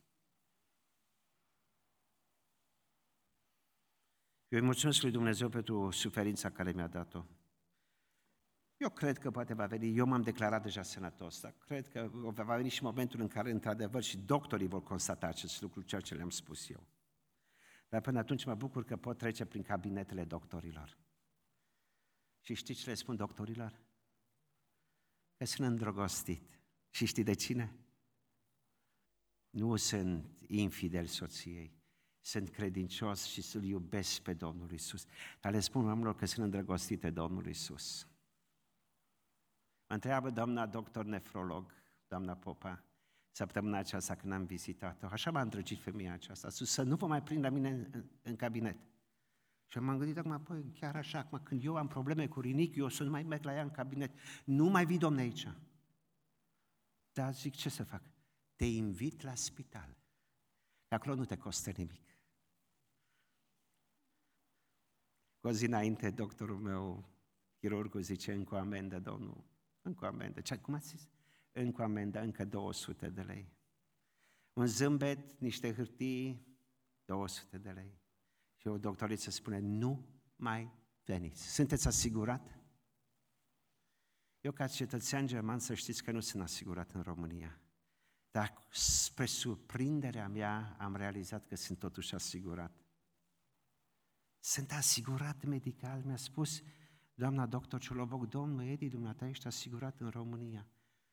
Eu 4.47 4.59
îi 4.59 4.65
mulțumesc 4.65 5.01
lui 5.01 5.11
Dumnezeu 5.11 5.49
pentru 5.49 5.91
suferința 5.91 6.49
care 6.49 6.71
mi-a 6.71 6.87
dat-o. 6.87 7.25
Eu 8.77 8.89
cred 8.89 9.17
că 9.17 9.31
poate 9.31 9.53
va 9.53 9.65
veni, 9.65 9.97
eu 9.97 10.05
m-am 10.05 10.21
declarat 10.21 10.63
deja 10.63 10.81
sănătos, 10.81 11.41
dar 11.41 11.53
cred 11.65 11.87
că 11.87 12.09
va 12.13 12.55
veni 12.55 12.69
și 12.69 12.83
momentul 12.83 13.21
în 13.21 13.27
care, 13.27 13.51
într-adevăr, 13.51 14.03
și 14.03 14.17
doctorii 14.17 14.67
vor 14.67 14.83
constata 14.83 15.27
acest 15.27 15.61
lucru, 15.61 15.81
ceea 15.81 16.01
ce 16.01 16.15
le-am 16.15 16.29
spus 16.29 16.69
eu. 16.69 16.87
Dar 17.89 18.01
până 18.01 18.19
atunci 18.19 18.45
mă 18.45 18.55
bucur 18.55 18.83
că 18.83 18.97
pot 18.97 19.17
trece 19.17 19.45
prin 19.45 19.61
cabinetele 19.61 20.23
doctorilor. 20.23 20.97
Și 22.41 22.53
știți 22.53 22.81
ce 22.81 22.89
le 22.89 22.95
spun 22.95 23.15
doctorilor? 23.15 23.79
Că 25.37 25.45
sunt 25.45 25.67
îndrăgostit. 25.67 26.59
Și 26.89 27.05
știi 27.05 27.23
de 27.23 27.33
cine? 27.33 27.75
Nu 29.49 29.75
sunt 29.75 30.25
infidel 30.47 31.05
soției, 31.05 31.73
sunt 32.19 32.49
credincios 32.49 33.25
și 33.25 33.41
să-L 33.41 33.63
iubesc 33.63 34.21
pe 34.21 34.33
Domnul 34.33 34.71
Isus. 34.71 35.05
Dar 35.39 35.51
le 35.51 35.59
spun 35.59 35.85
oamenilor 35.85 36.15
că 36.15 36.25
sunt 36.25 36.45
îndrăgostit 36.45 36.99
de 36.99 37.09
Domnul 37.09 37.47
Isus. 37.47 38.07
Mă 39.87 39.93
întreabă 39.93 40.29
doamna 40.29 40.65
doctor 40.65 41.05
nefrolog, 41.05 41.73
doamna 42.07 42.35
Popa, 42.35 42.83
săptămâna 43.31 43.77
aceasta 43.77 44.15
când 44.15 44.33
am 44.33 44.45
vizitat-o. 44.45 45.07
Așa 45.07 45.31
m-a 45.31 45.41
îndrăgit 45.41 45.81
femeia 45.81 46.13
aceasta. 46.13 46.49
Sus, 46.49 46.71
să 46.71 46.83
nu 46.83 46.95
vă 46.95 47.07
mai 47.07 47.23
prind 47.23 47.43
la 47.43 47.49
mine 47.49 47.69
în, 47.69 48.03
în 48.21 48.35
cabinet. 48.35 48.77
Și 49.67 49.79
m-am 49.79 49.97
gândit 49.97 50.17
acum, 50.17 50.43
păi, 50.43 50.71
chiar 50.73 50.95
așa, 50.95 51.19
acum 51.19 51.39
când 51.43 51.63
eu 51.63 51.75
am 51.75 51.87
probleme 51.87 52.27
cu 52.27 52.41
rinichi, 52.41 52.79
eu 52.79 52.87
să 52.87 53.03
nu 53.03 53.09
mai 53.09 53.23
merg 53.23 53.43
la 53.43 53.53
ea 53.53 53.61
în 53.61 53.71
cabinet. 53.71 54.19
Nu 54.45 54.65
mai 54.65 54.85
vii, 54.85 54.97
domne, 54.97 55.21
aici. 55.21 55.47
Dar 57.13 57.33
zic, 57.33 57.55
ce 57.55 57.69
să 57.69 57.83
fac? 57.83 58.01
Te 58.55 58.65
invit 58.65 59.21
la 59.21 59.35
spital. 59.35 59.97
Acolo 60.87 61.15
nu 61.15 61.25
te 61.25 61.37
costă 61.37 61.71
nimic. 61.71 62.17
Cu 65.39 65.47
o 65.47 65.51
zi 65.51 65.65
înainte, 65.65 66.09
doctorul 66.09 66.59
meu, 66.59 67.09
chirurgul, 67.59 68.01
zice, 68.01 68.33
încă 68.33 68.55
o 68.55 68.57
amendă, 68.57 68.99
domnul, 68.99 69.43
încă 69.81 70.05
o 70.05 70.07
amendă. 70.07 70.41
Ce, 70.41 70.57
cum 70.57 70.73
ați 70.73 70.87
zis? 70.87 71.09
Încă 71.51 71.81
o 71.81 71.83
amendă, 71.83 72.19
încă 72.19 72.45
200 72.45 73.09
de 73.09 73.21
lei. 73.21 73.53
Un 74.53 74.65
zâmbet, 74.65 75.39
niște 75.39 75.73
hârtii, 75.73 76.47
200 77.05 77.57
de 77.57 77.69
lei. 77.71 77.99
Și 78.65 78.71
o 78.71 78.77
doctoriță 78.77 79.29
spune, 79.29 79.59
nu 79.59 80.05
mai 80.35 80.71
veniți. 81.03 81.53
Sunteți 81.53 81.87
asigurat? 81.87 82.59
Eu, 84.41 84.51
ca 84.51 84.67
cetățean 84.67 85.27
german, 85.27 85.59
să 85.59 85.73
știți 85.73 86.03
că 86.03 86.11
nu 86.11 86.19
sunt 86.19 86.43
asigurat 86.43 86.91
în 86.91 87.01
România. 87.01 87.61
Dar 88.31 88.67
spre 88.71 89.25
surprinderea 89.25 90.27
mea 90.27 90.75
am 90.79 90.95
realizat 90.95 91.45
că 91.47 91.55
sunt 91.55 91.79
totuși 91.79 92.15
asigurat. 92.15 92.85
Sunt 94.39 94.71
asigurat 94.71 95.43
medical, 95.43 96.03
mi-a 96.03 96.17
spus 96.17 96.61
doamna 97.13 97.45
doctor 97.45 97.79
Cioloboc, 97.79 98.27
domnul 98.27 98.65
Edi, 98.65 98.89
dumneata 98.89 99.27
ești 99.27 99.47
asigurat 99.47 99.99
în 99.99 100.09
România. 100.09 100.67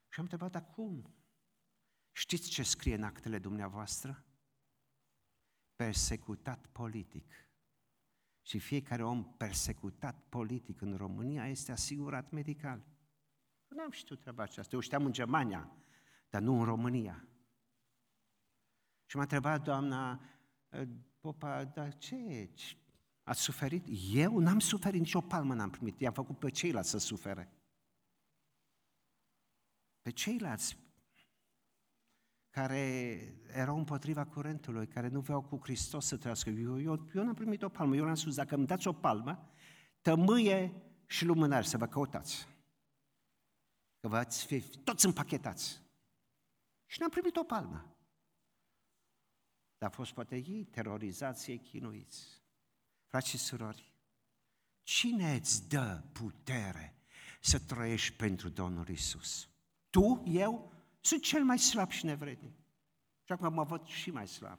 Și 0.09 0.19
am 0.19 0.25
întrebat, 0.25 0.51
dar 0.51 0.71
cum? 0.71 1.15
Știți 2.12 2.49
ce 2.49 2.62
scrie 2.62 2.95
în 2.95 3.03
actele 3.03 3.38
dumneavoastră? 3.38 4.27
Persecutat 5.77 6.67
politic. 6.67 7.33
Și 8.43 8.59
fiecare 8.59 9.05
om 9.05 9.25
persecutat 9.37 10.23
politic 10.29 10.81
în 10.81 10.97
România 10.97 11.49
este 11.49 11.73
asigurat 11.73 12.31
medical. 12.31 12.87
Nu 13.69 13.83
am 13.83 13.91
știut 13.91 14.21
treaba 14.21 14.43
aceasta. 14.43 14.75
Eu 14.75 14.81
știam 14.81 15.05
în 15.05 15.13
Germania, 15.13 15.71
dar 16.31 16.43
nu 16.43 16.59
în 16.59 16.65
România. 16.65 17.27
Și 19.07 19.17
m-a 19.17 19.23
întrebat 19.23 19.63
doamna 19.63 20.21
ă, 20.73 20.87
Popa, 21.21 21.65
dar 21.65 21.97
ce, 21.97 22.51
Ați 23.23 23.41
suferit? 23.41 23.87
Eu 24.13 24.39
n-am 24.39 24.59
suferit, 24.59 25.01
nicio 25.01 25.21
palmă 25.21 25.55
n-am 25.55 25.71
primit. 25.71 26.01
I-am 26.01 26.13
făcut 26.13 26.39
pe 26.39 26.51
ceilalți 26.51 26.91
să 26.91 26.99
sufere. 26.99 27.53
Pe 30.03 30.11
ceilalți 30.11 30.77
care 32.53 32.88
erau 33.53 33.77
împotriva 33.77 34.25
curentului, 34.25 34.87
care 34.87 35.09
nu 35.09 35.21
vreau 35.21 35.43
cu 35.43 35.59
Hristos 35.62 36.07
să 36.07 36.17
trăiască. 36.17 36.51
Eu, 36.51 36.81
eu, 36.81 37.09
eu 37.15 37.25
n-am 37.25 37.35
primit 37.35 37.62
o 37.62 37.69
palmă, 37.69 37.97
eu 37.97 38.05
l-am 38.05 38.15
spus, 38.15 38.35
dacă 38.35 38.55
îmi 38.55 38.67
dați 38.67 38.88
o 38.88 38.93
palmă, 38.93 39.51
tămâie 40.01 40.83
și 41.07 41.25
lumânare 41.25 41.65
să 41.65 41.77
vă 41.77 41.87
căutați. 41.87 42.49
Că 44.01 44.09
vă 44.09 44.27
fi 44.47 44.61
toți 44.61 45.07
împachetați. 45.07 45.83
Și 46.87 47.01
n-am 47.01 47.11
primit 47.11 47.37
o 47.37 47.45
palmă. 47.45 47.97
Dar 49.79 49.91
a 49.91 49.93
fost 49.93 50.12
poate 50.12 50.37
ei 50.37 50.65
terorizați, 50.65 51.51
ei 51.51 51.59
chinuiți. 51.59 52.43
Frați 53.07 53.29
și 53.29 53.38
surori, 53.38 53.93
cine 54.83 55.35
îți 55.35 55.69
dă 55.69 56.03
putere 56.12 56.95
să 57.41 57.59
trăiești 57.59 58.17
pentru 58.17 58.49
Domnul 58.49 58.88
Isus? 58.88 59.49
Tu, 59.91 60.23
eu, 60.27 60.73
sunt 61.05 61.23
cel 61.23 61.45
mai 61.45 61.59
slab 61.59 61.91
și 61.91 62.05
nevrednic. 62.05 62.55
Și 63.25 63.33
acum 63.33 63.53
mă 63.53 63.65
văd 63.65 63.87
și 63.87 64.11
mai 64.11 64.29
slab. 64.29 64.59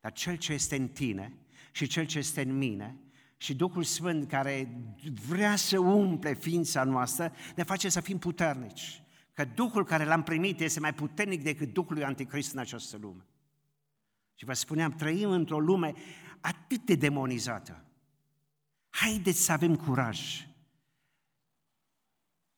Dar 0.00 0.12
cel 0.12 0.36
ce 0.36 0.52
este 0.52 0.76
în 0.76 0.88
tine 0.88 1.38
și 1.72 1.86
cel 1.86 2.06
ce 2.06 2.18
este 2.18 2.42
în 2.42 2.58
mine 2.58 2.98
și 3.36 3.54
Duhul 3.54 3.82
Sfânt 3.82 4.28
care 4.28 4.82
vrea 5.28 5.56
să 5.56 5.78
umple 5.78 6.34
ființa 6.34 6.84
noastră, 6.84 7.32
ne 7.56 7.62
face 7.62 7.88
să 7.88 8.00
fim 8.00 8.18
puternici. 8.18 9.02
Că 9.32 9.44
Duhul 9.44 9.84
care 9.84 10.04
l-am 10.04 10.22
primit 10.22 10.60
este 10.60 10.80
mai 10.80 10.94
puternic 10.94 11.42
decât 11.42 11.72
Duhul 11.72 11.94
lui 11.94 12.04
Anticrist 12.04 12.52
în 12.52 12.58
această 12.58 12.96
lume. 12.96 13.26
Și 14.34 14.44
vă 14.44 14.52
spuneam, 14.52 14.92
trăim 14.92 15.30
într-o 15.30 15.60
lume 15.60 15.92
atât 16.40 16.84
de 16.84 16.94
demonizată. 16.94 17.84
Haideți 18.88 19.44
să 19.44 19.52
avem 19.52 19.76
curaj. 19.76 20.46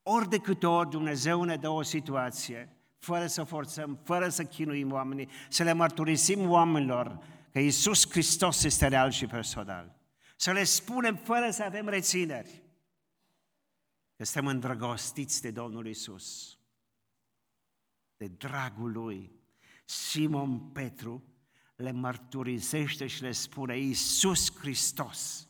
Ori 0.03 0.29
de 0.29 0.39
câte 0.39 0.67
ori 0.67 0.91
Dumnezeu 0.91 1.43
ne 1.43 1.57
dă 1.57 1.69
o 1.69 1.83
situație, 1.83 2.80
fără 3.01 3.27
să 3.27 3.45
forțăm, 3.45 4.01
fără 4.05 4.29
să 4.29 4.45
chinuim 4.45 4.93
oamenii, 4.93 5.29
să 5.49 5.63
le 5.63 5.73
mărturisim 5.73 6.51
oamenilor 6.51 7.19
că 7.53 7.59
Iisus 7.59 8.11
Hristos 8.11 8.63
este 8.63 8.87
real 8.87 9.11
și 9.11 9.27
personal. 9.27 9.99
Să 10.37 10.53
le 10.53 10.65
spunem 10.65 11.17
fără 11.17 11.51
să 11.51 11.63
avem 11.63 11.89
rețineri 11.89 12.63
că 14.17 14.25
suntem 14.25 14.51
îndrăgostiți 14.51 15.43
de 15.43 15.51
Domnul 15.51 15.87
Iisus, 15.87 16.59
de 18.17 18.27
dragul 18.27 18.93
Lui. 18.93 19.33
Simon 19.85 20.59
Petru 20.59 21.25
le 21.77 21.91
mărturisește 21.93 23.07
și 23.07 23.23
le 23.23 23.33
spune, 23.33 23.79
Iisus 23.79 24.59
Hristos 24.59 25.49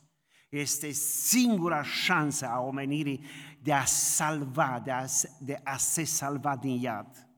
este 0.49 0.91
singura 0.91 1.83
șansă 1.83 2.47
a 2.47 2.59
omenirii 2.59 3.25
de 3.61 3.73
a 3.73 3.85
salva, 3.85 4.81
de 4.83 4.91
a, 4.91 5.05
de 5.39 5.59
a 5.63 5.77
se 5.77 6.03
salva 6.03 6.55
din 6.55 6.79
iad. 6.81 7.30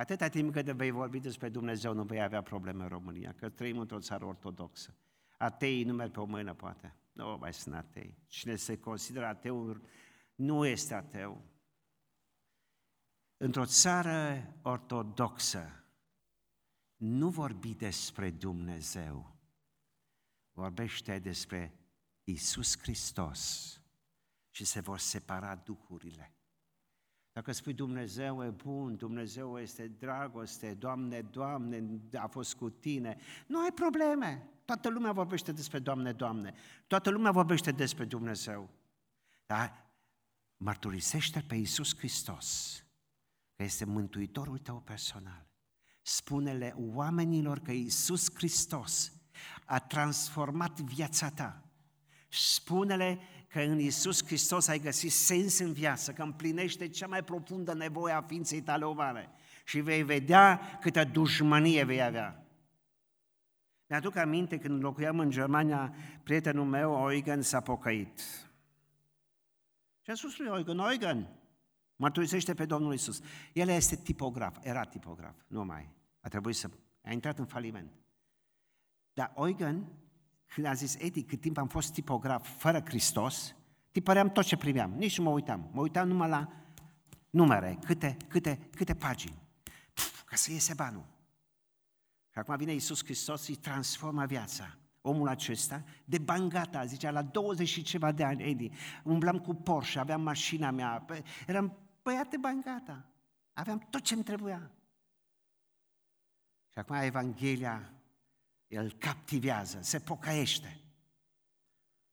Atâta 0.00 0.28
timp 0.28 0.52
cât 0.52 0.66
vei 0.66 0.90
vorbi 0.90 1.18
despre 1.18 1.48
Dumnezeu, 1.48 1.92
nu 1.92 2.02
vei 2.02 2.22
avea 2.22 2.42
probleme 2.42 2.82
în 2.82 2.88
România, 2.88 3.32
că 3.32 3.48
trăim 3.48 3.78
într-o 3.78 4.00
țară 4.00 4.24
ortodoxă. 4.24 4.96
Ateii 5.38 5.84
nu 5.84 5.92
merg 5.92 6.12
pe 6.12 6.20
o 6.20 6.24
mână, 6.24 6.54
poate. 6.54 6.96
Nu 7.12 7.36
mai 7.40 7.54
sunt 7.54 7.74
atei. 7.74 8.18
Cine 8.26 8.56
se 8.56 8.78
consideră 8.78 9.26
ateu 9.26 9.80
nu 10.34 10.66
este 10.66 10.94
ateu. 10.94 11.44
Într-o 13.36 13.64
țară 13.64 14.46
ortodoxă, 14.62 15.84
nu 16.96 17.28
vorbi 17.28 17.74
despre 17.74 18.30
Dumnezeu, 18.30 19.36
vorbește 20.52 21.18
despre 21.18 21.74
Isus 22.24 22.78
Hristos 22.78 23.74
și 24.50 24.64
se 24.64 24.80
vor 24.80 24.98
separa 24.98 25.54
duhurile. 25.54 26.34
Dacă 27.32 27.52
spui 27.52 27.72
Dumnezeu 27.72 28.44
e 28.44 28.48
bun, 28.48 28.96
Dumnezeu 28.96 29.58
este 29.58 29.86
dragoste, 29.86 30.74
Doamne, 30.74 31.20
Doamne, 31.20 32.00
a 32.14 32.26
fost 32.26 32.54
cu 32.54 32.70
tine, 32.70 33.16
nu 33.46 33.62
ai 33.62 33.72
probleme. 33.72 34.48
Toată 34.64 34.88
lumea 34.88 35.12
vorbește 35.12 35.52
despre 35.52 35.78
Doamne, 35.78 36.12
Doamne. 36.12 36.54
Toată 36.86 37.10
lumea 37.10 37.30
vorbește 37.30 37.70
despre 37.70 38.04
Dumnezeu. 38.04 38.70
Dar 39.46 39.90
mărturisește 40.56 41.44
pe 41.46 41.54
Iisus 41.54 41.96
Hristos, 41.96 42.78
că 43.56 43.62
este 43.62 43.84
Mântuitorul 43.84 44.58
tău 44.58 44.80
personal. 44.80 45.46
Spune-le 46.02 46.74
oamenilor 46.76 47.58
că 47.58 47.72
Iisus 47.72 48.34
Hristos 48.34 49.12
a 49.64 49.78
transformat 49.78 50.80
viața 50.80 51.30
ta. 51.30 51.64
Spune-le 52.28 53.20
că 53.50 53.60
în 53.60 53.78
Isus 53.78 54.24
Hristos 54.24 54.68
ai 54.68 54.78
găsit 54.78 55.12
sens 55.12 55.58
în 55.58 55.72
viață, 55.72 56.12
că 56.12 56.22
împlinește 56.22 56.88
cea 56.88 57.06
mai 57.06 57.24
profundă 57.24 57.74
nevoie 57.74 58.12
a 58.12 58.22
ființei 58.22 58.62
tale 58.62 58.86
umane 58.86 59.30
și 59.64 59.80
vei 59.80 60.02
vedea 60.02 60.60
câtă 60.80 61.04
dușmănie 61.04 61.84
vei 61.84 62.02
avea. 62.02 62.44
Mi-aduc 63.86 64.16
aminte 64.16 64.58
când 64.58 64.82
locuiam 64.82 65.18
în 65.18 65.30
Germania, 65.30 65.94
prietenul 66.22 66.64
meu, 66.64 67.10
Eugen, 67.12 67.42
s-a 67.42 67.60
pocăit. 67.60 68.20
Și 70.00 70.10
a 70.10 70.14
spus 70.14 70.38
lui 70.38 70.48
Eugen, 70.48 70.78
Eugen, 70.78 71.28
mărturisește 71.96 72.54
pe 72.54 72.64
Domnul 72.64 72.92
Isus. 72.92 73.20
El 73.52 73.68
este 73.68 73.96
tipograf, 73.96 74.56
era 74.62 74.84
tipograf, 74.84 75.34
nu 75.46 75.64
mai. 75.64 75.88
A 76.20 76.28
trebuit 76.28 76.56
să... 76.56 76.70
A 77.02 77.12
intrat 77.12 77.38
în 77.38 77.46
faliment. 77.46 77.92
Dar 79.12 79.32
Eugen, 79.36 79.86
când 80.54 80.66
a 80.66 80.72
zis, 80.72 80.96
Edi, 80.98 81.22
cât 81.22 81.40
timp 81.40 81.58
am 81.58 81.68
fost 81.68 81.92
tipograf 81.92 82.58
fără 82.58 82.80
Hristos, 82.84 83.54
tipăream 83.90 84.30
tot 84.30 84.44
ce 84.44 84.56
primeam, 84.56 84.92
nici 84.92 85.18
nu 85.18 85.24
mă 85.24 85.30
uitam. 85.30 85.70
Mă 85.72 85.80
uitam 85.80 86.08
numai 86.08 86.28
la 86.28 86.52
numere, 87.30 87.78
câte, 87.84 88.16
câte, 88.28 88.68
câte 88.76 88.94
pagini, 88.94 89.42
Puf, 89.94 90.22
ca 90.22 90.36
să 90.36 90.52
iese 90.52 90.74
banul. 90.74 91.06
Și 92.32 92.38
acum 92.38 92.56
vine 92.56 92.72
Iisus 92.72 93.04
Hristos 93.04 93.44
și 93.44 93.54
transformă 93.54 94.26
viața. 94.26 94.76
Omul 95.00 95.28
acesta, 95.28 95.84
de 96.04 96.18
bangata, 96.18 96.84
zicea, 96.84 97.10
la 97.10 97.22
20 97.22 97.68
și 97.68 97.82
ceva 97.82 98.12
de 98.12 98.24
ani, 98.24 98.42
Edi, 98.42 98.70
umblam 99.04 99.38
cu 99.38 99.54
Porsche, 99.54 99.98
aveam 99.98 100.22
mașina 100.22 100.70
mea, 100.70 101.06
eram 101.46 101.78
băiat 102.02 102.28
de 102.28 102.36
bangata, 102.36 103.10
aveam 103.52 103.86
tot 103.90 104.00
ce-mi 104.00 104.22
trebuia. 104.22 104.70
Și 106.72 106.78
acum 106.78 106.94
Evanghelia 106.94 107.92
el 108.70 108.92
captivează, 108.92 109.78
se 109.82 110.00
pocăiește. 110.00 110.80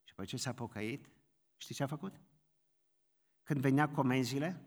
Și 0.03 0.13
după 0.15 0.25
ce 0.25 0.37
s-a 0.37 0.53
pocăit, 0.53 1.09
știți 1.57 1.77
ce 1.77 1.83
a 1.83 1.87
făcut? 1.87 2.21
Când 3.43 3.59
venea 3.59 3.89
comenzile, 3.89 4.61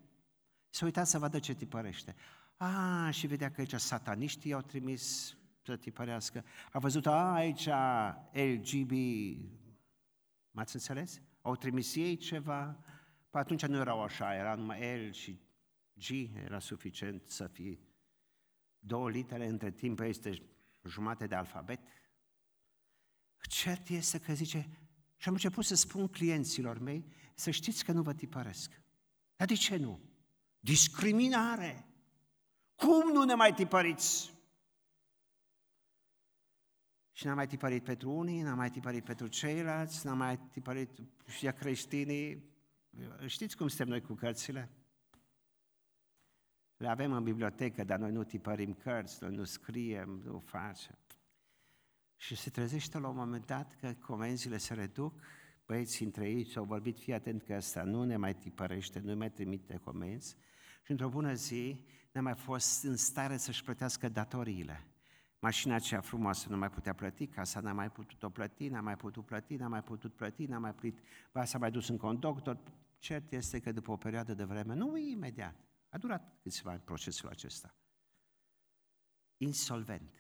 se 0.69 0.85
uita 0.85 1.05
să 1.05 1.19
vadă 1.19 1.39
ce 1.39 1.55
tipărește. 1.55 2.15
A, 2.57 3.11
și 3.11 3.27
vedea 3.27 3.51
că 3.51 3.61
aici 3.61 3.75
sataniștii 3.75 4.51
i-au 4.51 4.61
trimis 4.61 5.37
să 5.63 5.77
tipărească. 5.77 6.45
A 6.73 6.79
văzut, 6.79 7.07
a, 7.07 7.33
aici 7.33 7.69
LGB, 8.33 8.93
m-ați 10.51 10.75
înțeles? 10.75 11.21
Au 11.41 11.57
trimis 11.57 11.95
ei 11.95 12.17
ceva, 12.17 12.85
pe 13.31 13.39
atunci 13.39 13.67
nu 13.67 13.77
erau 13.77 14.03
așa, 14.03 14.35
era 14.35 14.55
numai 14.55 15.09
L 15.09 15.13
și 15.13 15.41
G, 15.95 16.11
era 16.45 16.59
suficient 16.59 17.29
să 17.29 17.47
fie 17.47 17.79
două 18.79 19.11
litere, 19.11 19.47
între 19.47 19.71
timp 19.71 20.01
este 20.01 20.43
jumate 20.89 21.27
de 21.27 21.35
alfabet. 21.35 21.81
Cert 23.41 23.89
este 23.89 24.19
că 24.19 24.33
zice, 24.33 24.69
și 25.17 25.29
am 25.29 25.35
început 25.35 25.65
să 25.65 25.75
spun 25.75 26.09
clienților 26.09 26.79
mei, 26.79 27.13
să 27.35 27.51
știți 27.51 27.85
că 27.85 27.93
nu 27.93 28.03
vă 28.03 28.15
tipăresc. 28.15 28.81
Dar 29.37 29.47
de 29.47 29.55
ce 29.55 29.77
nu? 29.77 30.01
Discriminare. 30.61 31.85
Cum 32.75 33.13
nu 33.13 33.25
ne 33.25 33.35
mai 33.35 33.55
tipăriți? 33.55 34.35
Și 37.13 37.27
n-am 37.27 37.37
mai 37.37 37.47
tipărit 37.47 37.85
pentru 37.85 38.11
unii, 38.11 38.43
n-am 38.43 38.57
mai 38.57 38.71
tipărit 38.71 39.05
pentru 39.05 39.27
ceilalți, 39.27 40.07
n-am 40.07 40.19
mai 40.19 40.39
tipărit 40.39 40.91
și 41.27 41.47
creștinii. 41.47 42.51
Știți 43.27 43.57
cum 43.57 43.69
suntem 43.69 43.89
noi 43.89 44.01
cu 44.01 44.15
cărțile? 44.15 44.71
Le 46.81 46.89
avem 46.89 47.13
în 47.13 47.23
bibliotecă, 47.23 47.85
dar 47.85 47.99
noi 47.99 48.13
nu 48.13 48.25
tipărim 48.25 48.73
cărți, 48.73 49.23
noi 49.23 49.35
nu 49.35 49.45
scriem, 49.45 50.23
nu 50.25 50.39
facem. 50.39 50.99
Și 52.17 52.37
se 52.37 52.51
trezește 52.51 52.99
la 52.99 53.09
un 53.09 53.17
moment 53.17 53.47
dat 53.47 53.77
că 53.81 53.95
comenzile 54.07 54.57
se 54.57 54.75
reduc, 54.75 55.21
băieții 55.67 56.05
între 56.05 56.31
ei 56.31 56.45
s-au 56.45 56.65
vorbit, 56.65 56.99
fii 56.99 57.13
atent 57.13 57.43
că 57.43 57.55
ăsta 57.57 57.83
nu 57.83 58.05
ne 58.05 58.17
mai 58.17 58.35
tipărește, 58.35 59.01
nu 59.01 59.17
mai 59.17 59.31
trimite 59.31 59.77
comenzi 59.77 60.37
și 60.85 60.91
într-o 60.91 61.09
bună 61.09 61.33
zi 61.33 61.85
n-a 62.13 62.21
mai 62.21 62.35
fost 62.35 62.85
în 62.85 62.97
stare 62.97 63.37
să-și 63.37 63.65
plătească 63.65 64.09
datoriile. 64.09 64.87
Mașina 65.39 65.75
aceea 65.75 66.01
frumoasă 66.01 66.47
nu 66.49 66.57
mai 66.57 66.71
putea 66.71 66.93
plăti, 66.93 67.27
casa 67.27 67.61
n-a 67.61 67.73
mai 67.73 67.91
putut-o 67.91 68.29
plăti, 68.29 68.69
n-a 68.69 68.81
mai 68.81 68.97
putut 68.97 69.25
plăti, 69.25 69.57
n-a 69.57 69.69
mai 69.69 69.83
putut 69.83 70.15
plăti, 70.15 70.47
n-a 70.47 70.59
mai 70.59 70.75
plătit, 70.75 70.99
ba 71.33 71.45
s-a 71.45 71.59
mai 71.59 71.71
dus 71.71 71.89
în 71.89 71.97
conductor. 71.97 72.59
Cert 72.99 73.33
este 73.33 73.61
că 73.61 73.73
după 73.73 73.91
o 73.91 73.97
perioadă 73.97 74.35
de 74.35 74.45
vreme, 74.45 74.75
nu 74.75 74.97
imediat, 74.97 75.70
a 75.91 75.99
durat 75.99 76.39
câțiva 76.43 76.71
ani 76.71 76.81
procesul 76.81 77.29
acesta. 77.29 77.75
Insolvent. 79.37 80.15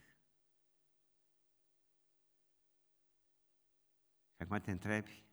Și 4.36 4.42
acum 4.42 4.60
te 4.60 4.70
întrebi, 4.70 5.24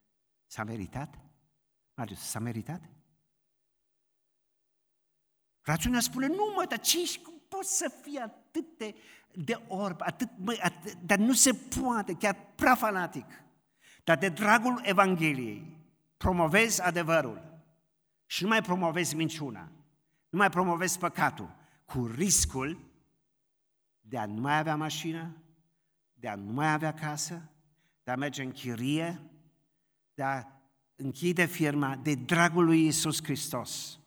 s-a 0.45 0.63
meritat? 0.63 1.19
Marius, 1.93 2.19
s-a 2.19 2.39
meritat? 2.39 2.81
Rațiunea 5.61 5.99
spune, 5.99 6.27
nu 6.27 6.53
mă, 6.55 6.65
dar 6.69 6.79
ce 6.79 7.19
cum 7.23 7.41
poți 7.47 7.77
să 7.77 7.89
fii 8.01 8.17
atât 8.17 8.77
de, 8.77 8.95
de 9.33 9.53
orb, 9.67 10.01
atât, 10.01 10.29
mă, 10.37 10.57
atât, 10.61 10.93
dar 10.93 11.17
nu 11.17 11.33
se 11.33 11.53
poate, 11.53 12.13
chiar 12.13 12.53
prea 12.55 12.75
fanatic. 12.75 13.25
Dar 14.03 14.17
de 14.17 14.29
dragul 14.29 14.81
Evangheliei 14.83 15.77
promovezi 16.17 16.81
adevărul 16.81 17.61
și 18.25 18.43
nu 18.43 18.49
mai 18.49 18.61
promovezi 18.61 19.15
minciuna, 19.15 19.71
nu 20.29 20.37
mai 20.37 20.49
promovezi 20.49 20.97
păcatul, 20.97 21.55
cu 21.85 22.05
riscul 22.05 22.79
de 24.01 24.17
a 24.17 24.25
nu 24.25 24.41
mai 24.41 24.57
avea 24.57 24.75
mașină, 24.75 25.35
de 26.13 26.27
a 26.27 26.35
nu 26.35 26.51
mai 26.51 26.71
avea 26.71 26.93
casă, 26.93 27.49
de 28.03 28.11
a 28.11 28.15
merge 28.15 28.43
în 28.43 28.51
chirie, 28.51 29.21
de 30.13 30.23
a 30.23 30.45
închide 30.95 31.45
firma 31.45 31.95
de 31.95 32.15
dragul 32.15 32.65
lui 32.65 32.87
Isus 32.87 33.23
Hristos. 33.23 33.99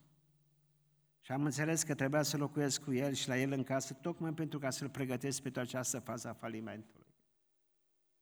Și 1.21 1.33
am 1.33 1.45
înțeles 1.45 1.83
că 1.83 1.95
trebuia 1.95 2.23
să 2.23 2.37
locuiesc 2.37 2.83
cu 2.83 2.93
el 2.93 3.13
și 3.13 3.29
la 3.29 3.39
el 3.39 3.53
în 3.53 3.63
casă, 3.63 3.95
tocmai 3.95 4.33
pentru 4.33 4.59
ca 4.59 4.71
să-l 4.71 4.89
pregătesc 4.89 5.43
pentru 5.43 5.61
această 5.61 5.99
fază 5.99 6.29
a 6.29 6.33
falimentului. 6.33 7.07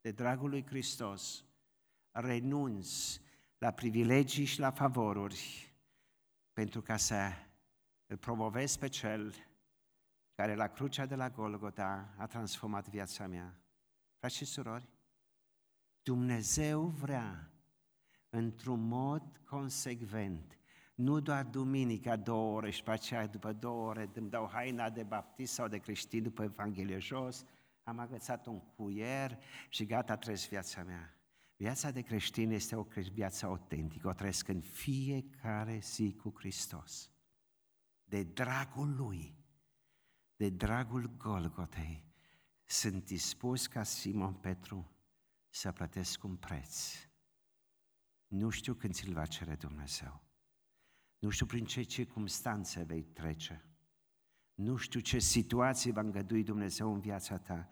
De 0.00 0.10
dragul 0.10 0.48
lui 0.48 0.66
Hristos, 0.66 1.44
renunț 2.10 3.18
la 3.58 3.70
privilegii 3.70 4.44
și 4.44 4.60
la 4.60 4.70
favoruri 4.70 5.72
pentru 6.52 6.82
ca 6.82 6.96
să 6.96 7.14
îl 8.08 8.16
promovez 8.16 8.76
pe 8.76 8.88
cel 8.88 9.34
care 10.34 10.54
la 10.54 10.68
crucea 10.68 11.06
de 11.06 11.14
la 11.14 11.30
Golgota 11.30 12.14
a 12.16 12.26
transformat 12.26 12.88
viața 12.88 13.26
mea. 13.26 13.60
Frați 14.18 14.36
și 14.36 14.44
surori, 14.44 14.88
Dumnezeu 16.02 16.86
vrea 16.86 17.50
într-un 18.30 18.80
mod 18.80 19.40
consecvent, 19.44 20.58
nu 20.94 21.20
doar 21.20 21.44
duminica 21.44 22.16
două 22.16 22.56
ore 22.56 22.70
și 22.70 22.82
pe 22.82 22.90
aceea 22.90 23.26
după 23.26 23.52
două 23.52 23.88
ore 23.88 24.10
îmi 24.14 24.30
dau 24.30 24.48
haina 24.52 24.90
de 24.90 25.02
baptist 25.02 25.52
sau 25.52 25.68
de 25.68 25.78
creștin 25.78 26.22
după 26.22 26.42
Evanghelie 26.42 26.98
jos, 26.98 27.44
am 27.82 27.98
agățat 27.98 28.46
un 28.46 28.60
cuier 28.60 29.38
și 29.68 29.86
gata, 29.86 30.16
trăiesc 30.16 30.48
viața 30.48 30.82
mea. 30.82 31.14
Viața 31.56 31.90
de 31.90 32.00
creștin 32.00 32.50
este 32.50 32.76
o 32.76 32.86
viață 33.12 33.46
autentică, 33.46 34.08
o 34.08 34.12
trăiesc 34.12 34.48
în 34.48 34.60
fiecare 34.60 35.78
zi 35.82 36.14
cu 36.22 36.32
Hristos. 36.36 37.10
De 38.08 38.22
dragul 38.22 38.94
Lui, 38.96 39.36
de 40.36 40.48
dragul 40.50 41.16
Golgotei, 41.16 42.04
sunt 42.64 43.04
dispus 43.04 43.66
ca 43.66 43.82
Simon 43.82 44.34
Petru 44.34 44.92
să 45.48 45.72
plătesc 45.72 46.24
un 46.24 46.36
preț. 46.36 46.94
Nu 48.26 48.50
știu 48.50 48.74
când 48.74 48.94
ți-l 48.94 49.12
va 49.12 49.26
cere 49.26 49.54
Dumnezeu. 49.54 50.22
Nu 51.18 51.28
știu 51.28 51.46
prin 51.46 51.64
ce 51.64 51.82
circunstanțe 51.82 52.82
vei 52.82 53.02
trece. 53.02 53.64
Nu 54.54 54.76
știu 54.76 55.00
ce 55.00 55.18
situații 55.18 55.92
va 55.92 56.00
îngădui 56.00 56.42
Dumnezeu 56.42 56.92
în 56.92 57.00
viața 57.00 57.38
ta. 57.38 57.68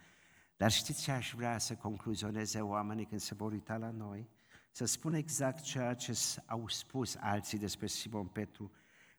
Dar 0.57 0.71
știți 0.71 1.03
ce 1.03 1.11
aș 1.11 1.33
vrea 1.35 1.59
să 1.59 1.77
concluzioneze 1.77 2.61
oamenii 2.61 3.07
când 3.07 3.21
se 3.21 3.35
vor 3.35 3.53
uita 3.53 3.77
la 3.77 3.91
noi? 3.91 4.29
Să 4.71 4.85
spun 4.85 5.15
exact 5.15 5.63
ceea 5.63 5.95
ce 5.95 6.19
au 6.47 6.69
spus 6.69 7.15
alții 7.15 7.59
despre 7.59 7.87
Simon 7.87 8.27
Petru 8.27 8.73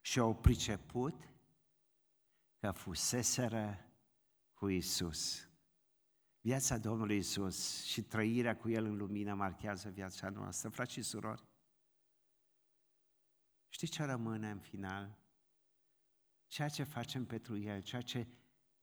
și 0.07 0.19
au 0.19 0.35
priceput 0.35 1.29
că 2.59 2.71
fuseseră 2.71 3.91
cu 4.53 4.67
Isus. 4.69 5.49
Viața 6.41 6.77
Domnului 6.77 7.17
Isus 7.17 7.83
și 7.83 8.01
trăirea 8.01 8.57
cu 8.57 8.69
El 8.69 8.85
în 8.85 8.97
lumină 8.97 9.33
marchează 9.33 9.89
viața 9.89 10.29
noastră. 10.29 10.69
Frați 10.69 10.91
și 10.91 11.01
surori, 11.01 11.47
știți 13.69 13.91
ce 13.91 14.03
rămâne 14.03 14.49
în 14.49 14.59
final? 14.59 15.19
Ceea 16.47 16.69
ce 16.69 16.83
facem 16.83 17.25
pentru 17.25 17.57
El, 17.57 17.81
ceea 17.81 18.01
ce 18.01 18.27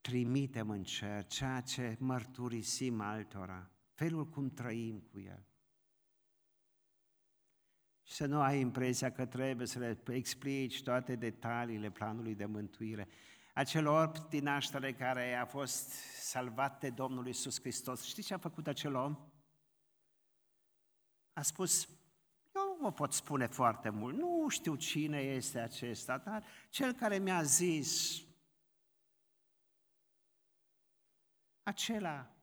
trimitem 0.00 0.70
în 0.70 0.82
cer, 0.82 1.26
ceea 1.26 1.60
ce 1.60 1.96
mărturisim 2.00 3.00
altora, 3.00 3.70
felul 3.92 4.28
cum 4.28 4.50
trăim 4.50 5.00
cu 5.00 5.20
El. 5.20 5.46
Și 8.04 8.12
să 8.12 8.26
nu 8.26 8.40
ai 8.40 8.60
impresia 8.60 9.12
că 9.12 9.26
trebuie 9.26 9.66
să 9.66 9.78
le 9.78 10.02
explici 10.08 10.82
toate 10.82 11.16
detaliile 11.16 11.90
planului 11.90 12.34
de 12.34 12.44
mântuire. 12.44 13.08
Acel 13.54 13.86
orb 13.86 14.28
din 14.28 14.42
naștere 14.42 14.92
care 14.92 15.34
a 15.34 15.46
fost 15.46 15.88
salvat 16.20 16.80
de 16.80 16.90
Domnul 16.90 17.26
Iisus 17.26 17.60
Hristos. 17.60 18.04
Știți 18.04 18.26
ce 18.26 18.34
a 18.34 18.38
făcut 18.38 18.66
acel 18.66 18.94
om? 18.94 19.18
A 21.32 21.42
spus, 21.42 21.88
eu 22.54 22.62
nu 22.66 22.76
vă 22.80 22.92
pot 22.92 23.12
spune 23.12 23.46
foarte 23.46 23.88
mult, 23.88 24.16
nu 24.16 24.48
știu 24.48 24.76
cine 24.76 25.18
este 25.18 25.58
acesta, 25.58 26.18
dar 26.18 26.44
cel 26.68 26.92
care 26.92 27.18
mi-a 27.18 27.42
zis, 27.42 28.22
acela, 31.62 32.34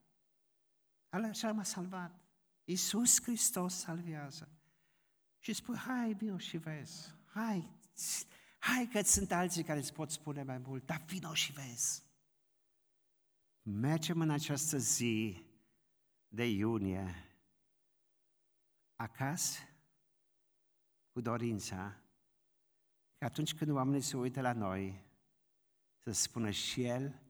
acela 1.10 1.52
m-a 1.52 1.64
salvat. 1.64 2.20
Iisus 2.64 3.22
Hristos 3.22 3.74
salvează. 3.74 4.61
Și 5.44 5.54
spui, 5.54 5.78
hai, 5.78 6.14
vino 6.14 6.38
și 6.38 6.58
vezi, 6.58 7.16
hai, 7.26 7.70
hai 8.60 8.90
că 8.92 9.02
sunt 9.02 9.32
alții 9.32 9.64
care 9.64 9.80
îți 9.80 9.94
pot 9.94 10.12
spune 10.12 10.44
mai 10.44 10.58
mult, 10.58 10.86
dar 10.86 11.04
vino 11.06 11.34
și 11.34 11.52
vezi. 11.52 12.04
Mergem 13.62 14.22
în 14.22 14.30
această 14.30 14.78
zi 14.78 15.46
de 16.28 16.50
iunie 16.50 17.26
acasă 18.96 19.60
cu 21.12 21.22
dorința 21.22 22.02
că 23.18 23.26
atunci 23.26 23.56
când 23.56 23.72
oamenii 23.72 24.02
se 24.02 24.18
uită 24.18 24.42
la 24.42 24.54
noi, 24.54 25.04
să 25.98 26.12
spună 26.12 26.50
și 26.50 26.84
El 26.84 27.22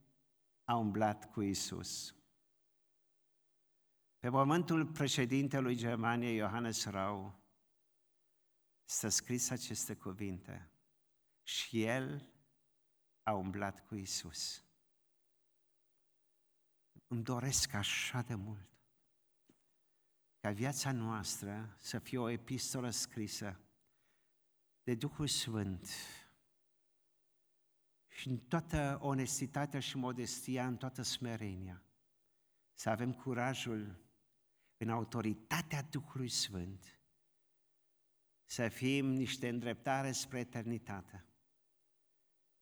a 0.64 0.76
umblat 0.76 1.32
cu 1.32 1.41
Isus. 1.41 2.16
Pe 4.20 4.30
momentul 4.30 4.86
președintelui 4.86 5.76
Germaniei, 5.76 6.38
Johannes 6.38 6.86
Rau, 6.86 7.40
s-a 8.91 9.09
scris 9.09 9.49
aceste 9.49 9.95
cuvinte. 9.95 10.71
Și 11.43 11.83
el 11.83 12.33
a 13.23 13.33
umblat 13.33 13.85
cu 13.85 13.95
Isus. 13.95 14.65
Îmi 17.07 17.23
doresc 17.23 17.73
așa 17.73 18.21
de 18.21 18.35
mult 18.35 18.69
ca 20.39 20.51
viața 20.51 20.91
noastră 20.91 21.75
să 21.79 21.99
fie 21.99 22.17
o 22.17 22.29
epistolă 22.29 22.89
scrisă 22.89 23.59
de 24.83 24.95
Duhul 24.95 25.27
Sfânt 25.27 25.89
și 28.07 28.27
în 28.27 28.37
toată 28.37 28.97
onestitatea 29.01 29.79
și 29.79 29.97
modestia, 29.97 30.67
în 30.67 30.77
toată 30.77 31.01
smerenia, 31.01 31.83
să 32.73 32.89
avem 32.89 33.13
curajul 33.13 34.05
în 34.77 34.89
autoritatea 34.89 35.81
Duhului 35.81 36.29
Sfânt 36.29 37.01
să 38.52 38.68
fim 38.68 39.06
niște 39.06 39.49
îndreptare 39.49 40.12
spre 40.12 40.39
eternitate. 40.39 41.26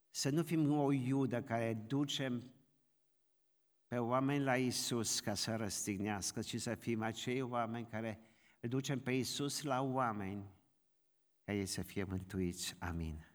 Să 0.10 0.30
nu 0.30 0.44
fim 0.44 0.72
o 0.72 0.92
iudă 0.92 1.44
care 1.44 1.74
ducem 1.74 2.54
pe 3.88 3.98
oameni 3.98 4.44
la 4.44 4.58
Isus 4.58 5.20
ca 5.20 5.34
să 5.34 5.56
răstignească, 5.56 6.42
ci 6.42 6.62
să 6.62 6.76
fim 6.76 7.02
acei 7.02 7.42
oameni 7.42 7.88
care 7.88 8.20
îl 8.60 8.70
ducem 8.70 9.00
pe 9.00 9.12
Isus 9.12 9.62
la 9.62 9.82
oameni 9.82 10.52
ca 11.44 11.54
ei 11.54 11.66
să 11.66 11.82
fie 11.82 12.04
mântuiți. 12.04 12.76
Amin. 12.80 13.29